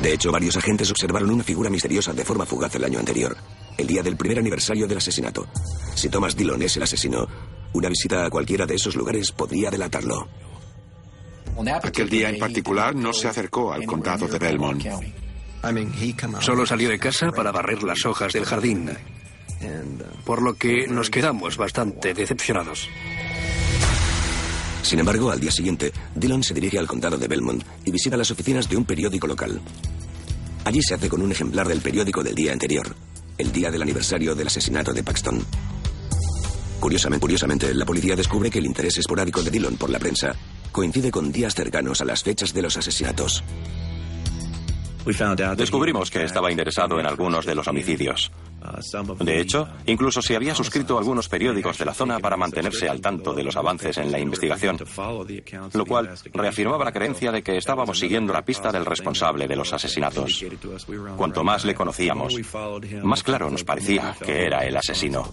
De 0.02 0.12
hecho, 0.12 0.32
varios 0.32 0.56
agentes 0.56 0.90
observaron 0.90 1.30
una 1.30 1.44
figura 1.44 1.70
misteriosa 1.70 2.12
de 2.12 2.24
forma 2.24 2.44
fugaz 2.44 2.74
el 2.74 2.84
año 2.84 2.98
anterior, 2.98 3.36
el 3.78 3.86
día 3.86 4.02
del 4.02 4.16
primer 4.16 4.38
aniversario 4.38 4.88
del 4.88 4.98
asesinato. 4.98 5.46
Si 5.94 6.08
Thomas 6.08 6.34
Dillon 6.34 6.62
es 6.62 6.76
el 6.76 6.82
asesino, 6.82 7.28
una 7.72 7.88
visita 7.88 8.26
a 8.26 8.30
cualquiera 8.30 8.66
de 8.66 8.74
esos 8.74 8.96
lugares 8.96 9.30
podría 9.30 9.70
delatarlo. 9.70 10.28
Aquel 11.82 12.08
día 12.08 12.30
en 12.30 12.38
particular 12.38 12.94
no 12.94 13.12
se 13.12 13.28
acercó 13.28 13.72
al 13.72 13.84
condado 13.84 14.26
de 14.26 14.38
Belmont. 14.38 14.84
Solo 16.40 16.66
salió 16.66 16.88
de 16.88 16.98
casa 16.98 17.30
para 17.30 17.52
barrer 17.52 17.82
las 17.84 18.04
hojas 18.04 18.32
del 18.32 18.44
jardín, 18.44 18.90
por 20.24 20.42
lo 20.42 20.54
que 20.54 20.88
nos 20.88 21.10
quedamos 21.10 21.56
bastante 21.56 22.14
decepcionados. 22.14 22.88
Sin 24.82 24.98
embargo, 24.98 25.30
al 25.30 25.40
día 25.40 25.50
siguiente, 25.50 25.92
Dillon 26.14 26.42
se 26.42 26.54
dirige 26.54 26.78
al 26.78 26.86
condado 26.86 27.16
de 27.16 27.28
Belmont 27.28 27.62
y 27.84 27.90
visita 27.90 28.16
las 28.16 28.30
oficinas 28.30 28.68
de 28.68 28.76
un 28.76 28.84
periódico 28.84 29.26
local. 29.26 29.60
Allí 30.64 30.82
se 30.82 30.94
hace 30.94 31.08
con 31.08 31.22
un 31.22 31.32
ejemplar 31.32 31.66
del 31.68 31.80
periódico 31.80 32.22
del 32.22 32.34
día 32.34 32.52
anterior, 32.52 32.94
el 33.38 33.52
día 33.52 33.70
del 33.70 33.82
aniversario 33.82 34.34
del 34.34 34.48
asesinato 34.48 34.92
de 34.92 35.02
Paxton. 35.02 35.44
Curiosamente, 36.80 37.20
curiosamente, 37.20 37.74
la 37.74 37.86
policía 37.86 38.16
descubre 38.16 38.50
que 38.50 38.58
el 38.58 38.66
interés 38.66 38.98
esporádico 38.98 39.42
de 39.42 39.50
Dillon 39.50 39.76
por 39.76 39.88
la 39.88 39.98
prensa 39.98 40.34
coincide 40.72 41.10
con 41.10 41.30
días 41.30 41.54
cercanos 41.54 42.00
a 42.00 42.04
las 42.04 42.22
fechas 42.22 42.52
de 42.52 42.62
los 42.62 42.76
asesinatos. 42.76 43.44
Descubrimos 45.56 46.10
que 46.10 46.24
estaba 46.24 46.50
interesado 46.50 47.00
en 47.00 47.06
algunos 47.06 47.44
de 47.44 47.54
los 47.54 47.66
homicidios. 47.66 48.30
De 49.20 49.40
hecho, 49.40 49.68
incluso 49.86 50.22
se 50.22 50.36
había 50.36 50.54
suscrito 50.54 50.96
a 50.96 51.00
algunos 51.00 51.28
periódicos 51.28 51.78
de 51.78 51.84
la 51.84 51.94
zona 51.94 52.20
para 52.20 52.36
mantenerse 52.36 52.88
al 52.88 53.00
tanto 53.00 53.34
de 53.34 53.42
los 53.42 53.56
avances 53.56 53.98
en 53.98 54.12
la 54.12 54.20
investigación, 54.20 54.78
lo 55.72 55.86
cual 55.86 56.10
reafirmaba 56.32 56.84
la 56.84 56.92
creencia 56.92 57.32
de 57.32 57.42
que 57.42 57.56
estábamos 57.56 57.98
siguiendo 57.98 58.32
la 58.32 58.44
pista 58.44 58.70
del 58.70 58.86
responsable 58.86 59.48
de 59.48 59.56
los 59.56 59.72
asesinatos. 59.72 60.44
Cuanto 61.16 61.42
más 61.42 61.64
le 61.64 61.74
conocíamos, 61.74 62.34
más 63.02 63.22
claro 63.22 63.50
nos 63.50 63.64
parecía 63.64 64.14
que 64.24 64.46
era 64.46 64.64
el 64.64 64.76
asesino. 64.76 65.28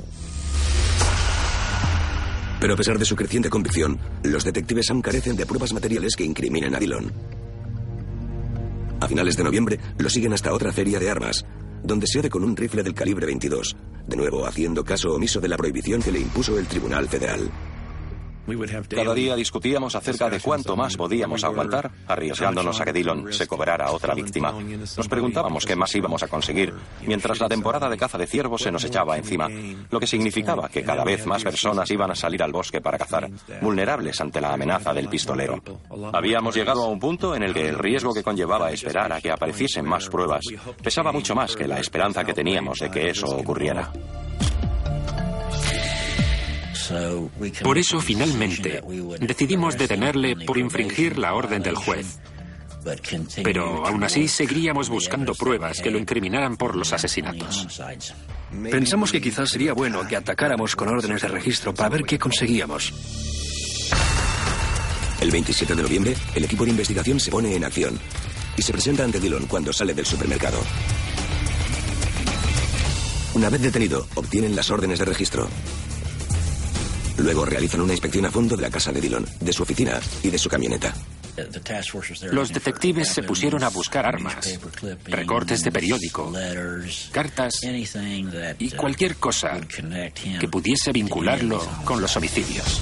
Pero 2.59 2.73
a 2.73 2.77
pesar 2.77 2.99
de 2.99 3.05
su 3.05 3.15
creciente 3.15 3.49
convicción, 3.49 3.97
los 4.23 4.43
detectives 4.43 4.89
aún 4.89 5.01
carecen 5.01 5.37
de 5.37 5.45
pruebas 5.45 5.71
materiales 5.71 6.15
que 6.15 6.25
incriminen 6.25 6.75
a 6.75 6.79
Dillon. 6.79 7.13
A 8.99 9.07
finales 9.07 9.37
de 9.37 9.43
noviembre 9.43 9.79
lo 9.97 10.09
siguen 10.09 10.33
hasta 10.33 10.53
otra 10.53 10.73
feria 10.73 10.99
de 10.99 11.09
armas, 11.09 11.45
donde 11.83 12.07
se 12.07 12.19
ode 12.19 12.29
con 12.29 12.43
un 12.43 12.55
rifle 12.55 12.83
del 12.83 12.93
calibre 12.93 13.25
22, 13.25 13.75
de 14.07 14.17
nuevo 14.17 14.45
haciendo 14.45 14.83
caso 14.83 15.13
omiso 15.13 15.39
de 15.39 15.47
la 15.47 15.57
prohibición 15.57 16.01
que 16.01 16.11
le 16.11 16.19
impuso 16.19 16.59
el 16.59 16.67
Tribunal 16.67 17.07
Federal. 17.07 17.49
Cada 18.89 19.13
día 19.13 19.35
discutíamos 19.35 19.95
acerca 19.95 20.29
de 20.29 20.39
cuánto 20.39 20.75
más 20.75 20.95
podíamos 20.97 21.43
aguantar, 21.43 21.91
arriesgándonos 22.07 22.79
a 22.79 22.85
que 22.85 22.93
Dillon 22.93 23.31
se 23.31 23.47
cobrara 23.47 23.91
otra 23.91 24.13
víctima. 24.13 24.51
Nos 24.51 25.07
preguntábamos 25.07 25.65
qué 25.65 25.75
más 25.75 25.93
íbamos 25.95 26.23
a 26.23 26.27
conseguir, 26.27 26.73
mientras 27.05 27.39
la 27.39 27.49
temporada 27.49 27.89
de 27.89 27.97
caza 27.97 28.17
de 28.17 28.27
ciervos 28.27 28.61
se 28.61 28.71
nos 28.71 28.83
echaba 28.83 29.17
encima, 29.17 29.47
lo 29.89 29.99
que 29.99 30.07
significaba 30.07 30.69
que 30.69 30.83
cada 30.83 31.03
vez 31.03 31.25
más 31.25 31.43
personas 31.43 31.89
iban 31.91 32.11
a 32.11 32.15
salir 32.15 32.41
al 32.43 32.51
bosque 32.51 32.81
para 32.81 32.97
cazar, 32.97 33.29
vulnerables 33.61 34.19
ante 34.21 34.41
la 34.41 34.53
amenaza 34.53 34.93
del 34.93 35.09
pistolero. 35.09 35.61
Habíamos 36.13 36.55
llegado 36.55 36.83
a 36.83 36.87
un 36.87 36.99
punto 36.99 37.35
en 37.35 37.43
el 37.43 37.53
que 37.53 37.69
el 37.69 37.77
riesgo 37.77 38.13
que 38.13 38.23
conllevaba 38.23 38.71
esperar 38.71 39.11
a 39.13 39.21
que 39.21 39.31
apareciesen 39.31 39.85
más 39.85 40.07
pruebas 40.07 40.45
pesaba 40.81 41.11
mucho 41.11 41.35
más 41.35 41.55
que 41.55 41.67
la 41.67 41.79
esperanza 41.79 42.23
que 42.23 42.33
teníamos 42.33 42.79
de 42.79 42.89
que 42.89 43.09
eso 43.09 43.27
ocurriera. 43.27 43.91
Por 47.63 47.77
eso, 47.77 47.99
finalmente, 48.01 48.81
decidimos 49.19 49.77
detenerle 49.77 50.35
por 50.45 50.57
infringir 50.57 51.17
la 51.17 51.33
orden 51.33 51.61
del 51.61 51.75
juez. 51.75 52.19
Pero 53.43 53.85
aún 53.85 54.03
así 54.03 54.27
seguiríamos 54.27 54.89
buscando 54.89 55.35
pruebas 55.35 55.81
que 55.81 55.91
lo 55.91 55.99
incriminaran 55.99 56.55
por 56.57 56.75
los 56.75 56.93
asesinatos. 56.93 57.81
Pensamos 58.71 59.11
que 59.11 59.21
quizás 59.21 59.49
sería 59.49 59.73
bueno 59.73 60.07
que 60.07 60.15
atacáramos 60.15 60.75
con 60.75 60.87
órdenes 60.87 61.21
de 61.21 61.27
registro 61.27 61.73
para 61.73 61.89
ver 61.89 62.03
qué 62.03 62.17
conseguíamos. 62.17 62.93
El 65.21 65.31
27 65.31 65.75
de 65.75 65.83
noviembre, 65.83 66.15
el 66.33 66.45
equipo 66.45 66.63
de 66.63 66.71
investigación 66.71 67.19
se 67.19 67.29
pone 67.29 67.53
en 67.53 67.65
acción 67.65 67.99
y 68.55 68.61
se 68.61 68.71
presenta 68.71 69.03
ante 69.03 69.19
Dillon 69.19 69.47
cuando 69.47 69.73
sale 69.73 69.93
del 69.93 70.05
supermercado. 70.05 70.59
Una 73.33 73.49
vez 73.49 73.61
detenido, 73.61 74.07
obtienen 74.15 74.55
las 74.55 74.71
órdenes 74.71 74.99
de 74.99 75.05
registro. 75.05 75.47
Luego 77.19 77.45
realizan 77.45 77.81
una 77.81 77.93
inspección 77.93 78.25
a 78.25 78.31
fondo 78.31 78.55
de 78.55 78.61
la 78.61 78.69
casa 78.69 78.91
de 78.91 79.01
Dillon, 79.01 79.25
de 79.39 79.53
su 79.53 79.63
oficina 79.63 79.99
y 80.23 80.29
de 80.29 80.37
su 80.37 80.49
camioneta. 80.49 80.93
Los 82.31 82.51
detectives 82.51 83.09
se 83.09 83.23
pusieron 83.23 83.63
a 83.63 83.69
buscar 83.69 84.05
armas, 84.05 84.59
recortes 85.05 85.63
de 85.63 85.71
periódico, 85.71 86.33
cartas 87.11 87.61
y 88.57 88.71
cualquier 88.71 89.15
cosa 89.15 89.59
que 90.39 90.47
pudiese 90.47 90.91
vincularlo 90.91 91.65
con 91.85 92.01
los 92.01 92.15
homicidios. 92.17 92.81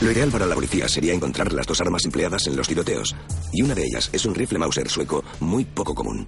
Lo 0.00 0.10
ideal 0.10 0.30
para 0.30 0.46
la 0.46 0.54
policía 0.54 0.88
sería 0.88 1.12
encontrar 1.12 1.52
las 1.52 1.66
dos 1.66 1.78
armas 1.82 2.06
empleadas 2.06 2.46
en 2.46 2.56
los 2.56 2.66
tiroteos, 2.66 3.14
y 3.52 3.60
una 3.60 3.74
de 3.74 3.84
ellas 3.84 4.08
es 4.14 4.24
un 4.24 4.34
rifle 4.34 4.58
Mauser 4.58 4.88
sueco 4.88 5.22
muy 5.40 5.66
poco 5.66 5.94
común. 5.94 6.26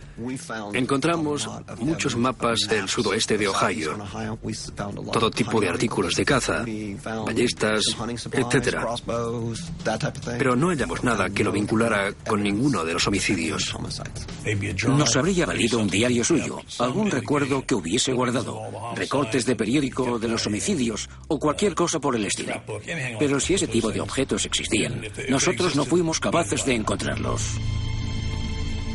Encontramos 0.75 1.49
muchos 1.79 2.15
mapas 2.15 2.61
del 2.69 2.87
sudoeste 2.87 3.39
de 3.39 3.49
Ohio, 3.49 3.97
todo 5.11 5.31
tipo 5.31 5.59
de 5.59 5.71
artículos 5.71 6.15
de 6.15 6.25
caza, 6.27 6.67
ballestas, 7.25 7.83
etc. 8.31 8.77
Pero 10.37 10.55
no 10.55 10.69
hallamos 10.69 11.03
nada 11.03 11.31
que 11.31 11.43
lo 11.43 11.51
vinculara 11.51 12.13
con 12.29 12.43
ninguno 12.43 12.85
de 12.85 12.93
los 12.93 13.07
homicidios. 13.07 13.75
Nos 14.87 15.17
habría 15.17 15.47
valido 15.47 15.79
un 15.79 15.89
diario 15.89 16.23
suyo, 16.25 16.61
algún 16.79 17.11
recuerdo 17.11 17.65
que 17.65 17.75
hubiese 17.75 18.13
guardado, 18.13 18.61
recortes 18.95 19.47
de 19.47 19.57
periódico 19.57 20.19
de 20.19 20.29
los 20.29 20.47
homicidios 20.47 21.09
o 21.29 21.39
cualquier 21.39 21.75
cosa 21.75 21.99
por 21.99 22.15
el 22.15 22.27
estilo. 22.27 22.61
Pero 23.19 23.41
si 23.41 23.55
es 23.55 23.62
ese 23.63 23.71
tipo 23.71 23.93
de 23.93 24.01
objetos 24.01 24.45
existían. 24.45 25.01
Nosotros 25.29 25.77
no 25.77 25.85
fuimos 25.85 26.19
capaces 26.19 26.65
de 26.65 26.75
encontrarlos. 26.75 27.59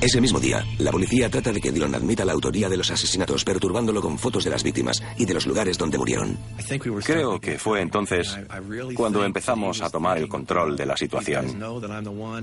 Ese 0.01 0.19
mismo 0.19 0.41
día, 0.41 0.63
la 0.77 0.91
policía 0.91 1.29
trata 1.29 1.53
de 1.53 1.61
que 1.61 1.71
Dillon 1.71 1.95
admita 1.95 2.25
la 2.25 2.33
autoría 2.33 2.67
de 2.67 2.75
los 2.75 2.91
asesinatos, 2.91 3.45
perturbándolo 3.45 4.01
con 4.01 4.19
fotos 4.19 4.43
de 4.43 4.49
las 4.49 4.63
víctimas 4.63 5.01
y 5.17 5.25
de 5.25 5.33
los 5.33 5.47
lugares 5.47 5.77
donde 5.77 5.97
murieron. 5.97 6.37
Creo 7.05 7.39
que 7.39 7.57
fue 7.57 7.81
entonces 7.81 8.37
cuando 8.93 9.23
empezamos 9.23 9.81
a 9.81 9.89
tomar 9.89 10.17
el 10.17 10.27
control 10.27 10.75
de 10.75 10.85
la 10.85 10.97
situación. 10.97 11.57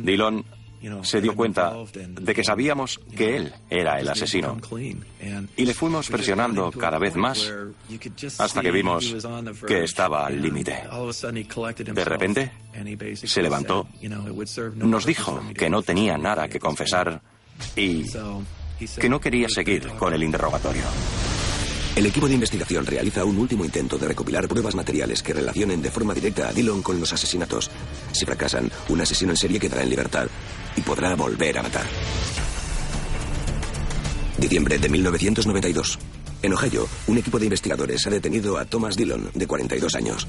Dillon 0.02 0.44
se 1.02 1.20
dio 1.20 1.34
cuenta 1.34 1.72
de 1.94 2.34
que 2.34 2.44
sabíamos 2.44 3.00
que 3.16 3.36
él 3.36 3.54
era 3.70 4.00
el 4.00 4.08
asesino. 4.08 4.58
Y 5.56 5.64
le 5.64 5.74
fuimos 5.74 6.08
presionando 6.08 6.70
cada 6.72 6.98
vez 6.98 7.16
más 7.16 7.52
hasta 8.38 8.60
que 8.60 8.70
vimos 8.70 9.14
que 9.66 9.84
estaba 9.84 10.26
al 10.26 10.40
límite. 10.40 10.84
De 11.92 12.04
repente, 12.04 12.52
se 13.14 13.42
levantó, 13.42 13.86
nos 14.76 15.06
dijo 15.06 15.40
que 15.56 15.70
no 15.70 15.82
tenía 15.82 16.16
nada 16.18 16.48
que 16.48 16.58
confesar 16.58 17.20
y 17.76 18.04
que 18.98 19.08
no 19.08 19.20
quería 19.20 19.48
seguir 19.48 19.88
con 19.98 20.12
el 20.12 20.22
interrogatorio. 20.22 20.84
El 21.96 22.06
equipo 22.06 22.26
de 22.26 22.34
investigación 22.34 22.84
realiza 22.84 23.24
un 23.24 23.38
último 23.38 23.64
intento 23.64 23.96
de 23.96 24.08
recopilar 24.08 24.48
pruebas 24.48 24.74
materiales 24.74 25.22
que 25.22 25.32
relacionen 25.32 25.80
de 25.80 25.92
forma 25.92 26.12
directa 26.12 26.48
a 26.48 26.52
Dillon 26.52 26.82
con 26.82 26.98
los 26.98 27.12
asesinatos. 27.12 27.70
Si 28.10 28.26
fracasan, 28.26 28.68
un 28.88 29.00
asesino 29.00 29.30
en 29.30 29.36
serie 29.36 29.60
quedará 29.60 29.84
en 29.84 29.90
libertad 29.90 30.26
y 30.76 30.80
podrá 30.82 31.14
volver 31.14 31.58
a 31.58 31.62
matar. 31.62 31.86
Diciembre 34.38 34.78
de 34.78 34.88
1992. 34.88 35.98
En 36.42 36.52
Ohio, 36.52 36.86
un 37.06 37.18
equipo 37.18 37.38
de 37.38 37.46
investigadores 37.46 38.06
ha 38.06 38.10
detenido 38.10 38.58
a 38.58 38.64
Thomas 38.64 38.96
Dillon, 38.96 39.30
de 39.32 39.46
42 39.46 39.94
años. 39.94 40.26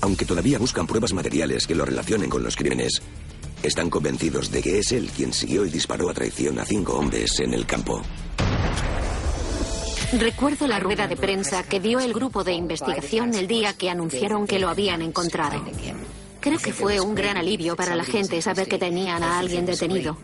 Aunque 0.00 0.24
todavía 0.24 0.58
buscan 0.58 0.86
pruebas 0.86 1.12
materiales 1.12 1.66
que 1.66 1.74
lo 1.74 1.84
relacionen 1.84 2.30
con 2.30 2.42
los 2.42 2.56
crímenes, 2.56 3.02
están 3.62 3.90
convencidos 3.90 4.50
de 4.50 4.62
que 4.62 4.78
es 4.78 4.92
él 4.92 5.10
quien 5.14 5.32
siguió 5.32 5.66
y 5.66 5.70
disparó 5.70 6.08
a 6.08 6.14
traición 6.14 6.58
a 6.58 6.64
cinco 6.64 6.94
hombres 6.94 7.38
en 7.40 7.52
el 7.52 7.66
campo. 7.66 8.02
Recuerdo 10.18 10.66
la 10.66 10.80
rueda 10.80 11.06
de 11.06 11.16
prensa 11.16 11.62
que 11.62 11.78
dio 11.78 12.00
el 12.00 12.12
grupo 12.12 12.42
de 12.42 12.52
investigación 12.52 13.34
el 13.34 13.46
día 13.46 13.74
que 13.74 13.90
anunciaron 13.90 14.46
que 14.46 14.58
lo 14.58 14.68
habían 14.68 15.02
encontrado. 15.02 15.62
Creo 16.40 16.58
que 16.58 16.72
fue 16.72 17.00
un 17.00 17.14
gran 17.14 17.36
alivio 17.36 17.76
para 17.76 17.94
la 17.94 18.04
gente 18.04 18.40
saber 18.40 18.66
que 18.68 18.78
tenían 18.78 19.22
a 19.22 19.38
alguien 19.38 19.66
detenido. 19.66 20.16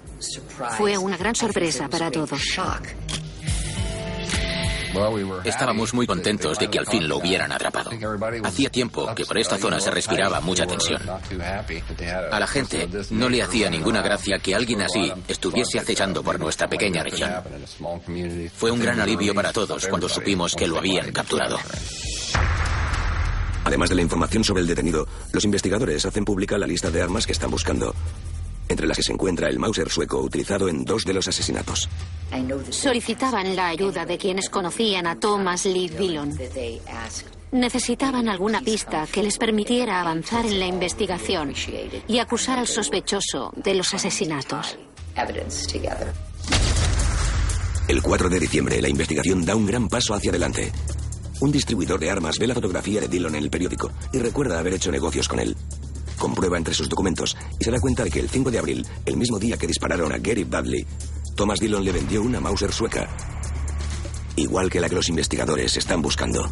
Fue 0.79 0.97
una 0.97 1.17
gran 1.17 1.35
sorpresa 1.35 1.89
para 1.89 2.11
todos. 2.11 2.41
Estábamos 5.45 5.93
muy 5.93 6.07
contentos 6.07 6.59
de 6.59 6.69
que 6.69 6.79
al 6.79 6.87
fin 6.87 7.07
lo 7.07 7.19
hubieran 7.19 7.53
atrapado. 7.53 7.91
Hacía 8.45 8.71
tiempo 8.71 9.15
que 9.15 9.27
por 9.27 9.37
esta 9.37 9.59
zona 9.59 9.79
se 9.79 9.91
respiraba 9.91 10.41
mucha 10.41 10.67
tensión. 10.67 11.03
A 12.31 12.41
la 12.41 12.47
gente 12.47 12.89
no 13.11 13.29
le 13.29 13.43
hacía 13.43 13.69
ninguna 13.69 14.01
gracia 14.01 14.39
que 14.39 14.55
alguien 14.55 14.83
así 14.83 15.13
estuviese 15.29 15.79
acechando 15.79 16.23
por 16.23 16.41
nuestra 16.41 16.69
pequeña 16.69 17.03
región. 17.03 17.31
Fue 18.57 18.71
un 18.71 18.81
gran 18.81 19.01
alivio 19.01 19.35
para 19.35 19.53
todos 19.53 19.87
cuando 19.87 20.09
supimos 20.09 20.55
que 20.55 20.67
lo 20.67 20.79
habían 20.79 21.13
capturado. 21.13 21.59
Además 23.67 23.89
de 23.89 23.97
la 23.97 24.03
información 24.03 24.45
sobre 24.45 24.63
el 24.63 24.69
detenido, 24.69 25.09
los 25.33 25.45
investigadores 25.45 26.07
hacen 26.07 26.25
pública 26.25 26.57
la 26.57 26.69
lista 26.69 26.89
de 26.89 27.03
armas 27.03 27.27
que 27.27 27.33
están 27.33 27.51
buscando 27.51 27.93
entre 28.69 28.87
las 28.87 28.97
que 28.97 29.03
se 29.03 29.13
encuentra 29.13 29.49
el 29.49 29.59
Mauser 29.59 29.91
sueco 29.91 30.21
utilizado 30.21 30.69
en 30.69 30.85
dos 30.85 31.05
de 31.05 31.13
los 31.13 31.27
asesinatos. 31.27 31.89
Solicitaban 32.71 33.57
la 33.57 33.67
ayuda 33.67 34.07
de 34.07 34.19
quienes 34.19 34.51
conocían 34.51 35.09
a 35.09 35.19
Thomas 35.19 35.65
Lee 35.65 35.89
Dillon. 35.89 36.33
Necesitaban 37.51 38.29
alguna 38.29 38.61
pista 38.61 39.05
que 39.11 39.25
les 39.25 39.37
permitiera 39.37 40.01
avanzar 40.01 40.47
en 40.47 40.61
la 40.61 40.67
investigación 40.67 41.53
y 42.07 42.19
acusar 42.19 42.61
al 42.61 42.69
sospechoso 42.69 43.53
de 43.57 43.75
los 43.75 43.93
asesinatos. 43.93 44.79
El 47.89 48.03
4 48.03 48.29
de 48.29 48.41
diciembre, 48.41 48.81
la 48.81 48.89
investigación 48.89 49.45
da 49.45 49.57
un 49.57 49.67
gran 49.67 49.89
paso 49.89 50.15
hacia 50.15 50.31
adelante. 50.31 50.73
Un 51.41 51.53
distribuidor 51.53 52.01
de 52.01 52.11
armas 52.11 52.39
ve 52.39 52.47
la 52.47 52.55
fotografía 52.55 53.01
de 53.01 53.09
Dillon 53.09 53.35
en 53.35 53.43
el 53.43 53.51
periódico 53.51 53.91
y 54.13 54.19
recuerda 54.19 54.59
haber 54.59 54.75
hecho 54.75 54.91
negocios 54.91 55.29
con 55.29 55.41
él 55.41 55.57
comprueba 56.17 56.57
entre 56.57 56.75
sus 56.75 56.89
documentos 56.89 57.37
y 57.59 57.65
se 57.65 57.71
da 57.71 57.79
cuenta 57.79 58.05
de 58.05 58.11
que 58.11 58.21
el 58.21 58.29
5 58.29 58.51
de 58.51 58.59
abril, 58.59 58.87
el 59.05 59.17
mismo 59.17 59.39
día 59.39 59.57
que 59.57 59.67
dispararon 59.67 60.13
a 60.13 60.19
Gary 60.19 60.45
Bradley, 60.45 60.87
Thomas 61.35 61.61
Dillon 61.61 61.85
le 61.85 61.93
vendió 61.93 62.23
una 62.23 62.41
Mauser 62.41 62.73
sueca. 62.73 63.09
Igual 64.37 64.71
que 64.71 64.81
la 64.81 64.89
que 64.89 64.95
los 64.95 65.09
investigadores 65.09 65.77
están 65.77 66.03
buscando. 66.03 66.51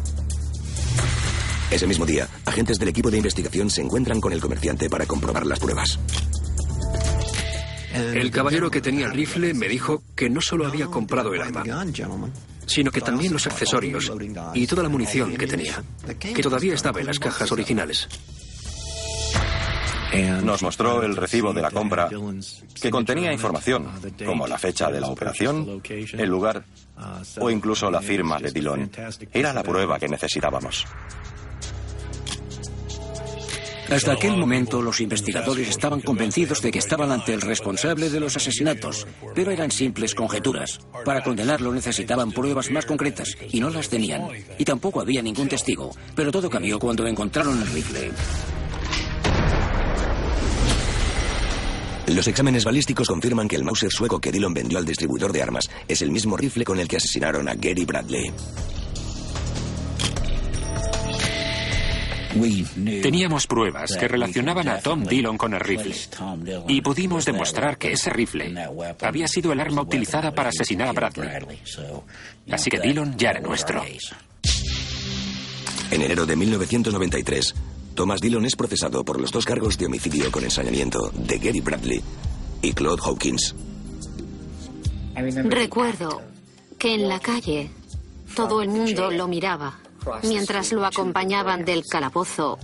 Ese 1.71 1.87
mismo 1.87 2.05
día, 2.05 2.27
agentes 2.45 2.79
del 2.79 2.89
equipo 2.89 3.11
de 3.11 3.17
investigación 3.17 3.69
se 3.69 3.81
encuentran 3.81 4.21
con 4.21 4.31
el 4.31 4.41
comerciante 4.41 4.89
para 4.89 5.05
comprobar 5.05 5.45
las 5.45 5.59
pruebas. 5.59 5.99
El 7.93 8.29
caballero 8.29 8.69
que 8.69 8.81
tenía 8.81 9.05
el 9.07 9.13
rifle 9.13 9.53
me 9.53 9.67
dijo 9.67 10.03
que 10.15 10.29
no 10.29 10.41
solo 10.41 10.67
había 10.67 10.87
comprado 10.87 11.33
el 11.33 11.41
arma, 11.41 11.63
sino 12.65 12.91
que 12.91 13.01
también 13.01 13.33
los 13.33 13.47
accesorios 13.47 14.11
y 14.53 14.67
toda 14.67 14.83
la 14.83 14.89
munición 14.89 15.35
que 15.35 15.47
tenía, 15.47 15.83
que 16.19 16.41
todavía 16.41 16.73
estaba 16.73 16.99
en 16.99 17.07
las 17.07 17.19
cajas 17.19 17.51
originales. 17.51 18.07
Nos 20.43 20.63
mostró 20.63 21.03
el 21.03 21.15
recibo 21.15 21.53
de 21.53 21.61
la 21.61 21.71
compra 21.71 22.09
que 22.81 22.89
contenía 22.89 23.33
información, 23.33 23.89
como 24.25 24.47
la 24.47 24.57
fecha 24.57 24.89
de 24.89 25.01
la 25.01 25.07
operación, 25.07 25.81
el 25.83 26.29
lugar 26.29 26.63
o 27.39 27.49
incluso 27.49 27.91
la 27.91 28.01
firma 28.01 28.39
de 28.39 28.51
Dillon. 28.51 28.89
Era 29.33 29.53
la 29.53 29.63
prueba 29.63 29.99
que 29.99 30.07
necesitábamos. 30.07 30.85
Hasta 33.89 34.13
aquel 34.13 34.35
momento 34.35 34.81
los 34.81 34.99
investigadores 34.99 35.69
estaban 35.69 36.01
convencidos 36.01 36.61
de 36.61 36.71
que 36.71 36.79
estaban 36.79 37.11
ante 37.11 37.33
el 37.33 37.41
responsable 37.41 38.09
de 38.09 38.19
los 38.19 38.35
asesinatos, 38.35 39.05
pero 39.35 39.51
eran 39.51 39.71
simples 39.71 40.15
conjeturas. 40.15 40.79
Para 41.03 41.23
condenarlo 41.23 41.71
necesitaban 41.71 42.31
pruebas 42.31 42.71
más 42.71 42.85
concretas 42.85 43.37
y 43.51 43.59
no 43.59 43.69
las 43.69 43.89
tenían. 43.89 44.27
Y 44.57 44.65
tampoco 44.65 45.01
había 45.01 45.21
ningún 45.21 45.47
testigo, 45.47 45.91
pero 46.15 46.31
todo 46.31 46.49
cambió 46.49 46.79
cuando 46.79 47.05
encontraron 47.05 47.61
el 47.61 47.67
rifle. 47.67 48.11
Los 52.07 52.27
exámenes 52.27 52.63
balísticos 52.65 53.07
confirman 53.07 53.47
que 53.47 53.55
el 53.55 53.63
Mauser 53.63 53.91
sueco 53.91 54.19
que 54.19 54.31
Dillon 54.31 54.53
vendió 54.53 54.77
al 54.77 54.85
distribuidor 54.85 55.31
de 55.31 55.41
armas 55.41 55.69
es 55.87 56.01
el 56.01 56.11
mismo 56.11 56.37
rifle 56.37 56.63
con 56.63 56.79
el 56.79 56.87
que 56.87 56.97
asesinaron 56.97 57.49
a 57.49 57.55
Gary 57.55 57.85
Bradley. 57.85 58.31
Teníamos 63.01 63.47
pruebas 63.47 63.95
que 63.97 64.07
relacionaban 64.07 64.67
a 64.67 64.79
Tom 64.79 65.03
Dillon 65.05 65.37
con 65.37 65.53
el 65.53 65.59
rifle 65.59 65.95
y 66.67 66.81
pudimos 66.81 67.25
demostrar 67.25 67.77
que 67.77 67.93
ese 67.93 68.09
rifle 68.09 68.53
había 69.01 69.27
sido 69.27 69.53
el 69.53 69.59
arma 69.59 69.81
utilizada 69.83 70.33
para 70.33 70.49
asesinar 70.49 70.89
a 70.89 70.93
Bradley. 70.93 71.29
Así 72.51 72.69
que 72.69 72.79
Dillon 72.79 73.15
ya 73.17 73.31
era 73.31 73.39
nuestro. 73.39 73.83
En 75.91 76.01
enero 76.01 76.25
de 76.25 76.35
1993, 76.35 77.55
Thomas 77.93 78.19
Dillon 78.19 78.45
es 78.45 78.55
procesado 78.55 79.05
por 79.05 79.19
los 79.21 79.31
dos 79.31 79.45
cargos 79.45 79.77
de 79.77 79.85
homicidio 79.85 80.29
con 80.29 80.43
ensañamiento 80.43 81.11
de 81.13 81.37
Gary 81.37 81.61
Bradley 81.61 82.01
y 82.61 82.73
Claude 82.73 83.01
Hawkins. 83.05 83.55
Recuerdo 85.45 86.21
que 86.77 86.95
en 86.95 87.07
la 87.07 87.19
calle 87.19 87.71
todo 88.35 88.61
el 88.61 88.69
mundo 88.69 89.09
lo 89.11 89.29
miraba 89.29 89.79
mientras 90.23 90.71
lo 90.71 90.85
acompañaban 90.85 91.65
del 91.65 91.83
calabozo 91.85 92.57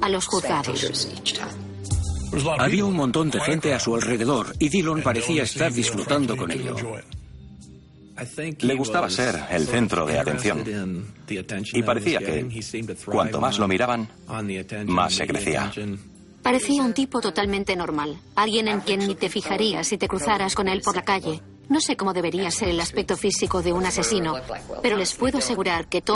a 0.00 0.08
los 0.08 0.26
juzgados. 0.26 1.08
Había 2.58 2.84
un 2.84 2.94
montón 2.94 3.30
de 3.30 3.40
gente 3.40 3.74
a 3.74 3.80
su 3.80 3.94
alrededor 3.94 4.54
y 4.58 4.68
Dillon 4.68 5.02
parecía 5.02 5.44
estar 5.44 5.72
disfrutando 5.72 6.36
con 6.36 6.50
ello. 6.50 6.76
Le 8.60 8.74
gustaba 8.74 9.10
ser 9.10 9.40
el 9.50 9.66
centro 9.66 10.06
de 10.06 10.18
atención. 10.18 10.64
Y 11.72 11.82
parecía 11.82 12.20
que 12.20 12.48
cuanto 13.06 13.40
más 13.40 13.58
lo 13.58 13.66
miraban, 13.68 14.08
más 14.86 15.14
se 15.14 15.26
crecía. 15.26 15.72
Parecía 16.42 16.82
un 16.82 16.92
tipo 16.92 17.20
totalmente 17.20 17.74
normal, 17.74 18.18
alguien 18.36 18.68
en 18.68 18.80
quien 18.80 19.00
ni 19.00 19.14
te 19.14 19.30
fijarías 19.30 19.86
si 19.86 19.96
te 19.96 20.08
cruzaras 20.08 20.54
con 20.54 20.68
él 20.68 20.82
por 20.82 20.94
la 20.94 21.02
calle. 21.02 21.40
No 21.70 21.80
sé 21.80 21.96
cómo 21.96 22.12
debería 22.12 22.50
ser 22.50 22.68
el 22.68 22.80
aspecto 22.80 23.16
físico 23.16 23.62
de 23.62 23.72
un 23.72 23.86
asesino, 23.86 24.34
pero 24.82 24.98
les 24.98 25.14
puedo 25.14 25.38
asegurar 25.38 25.88
que 25.88 26.02
todo 26.02 26.12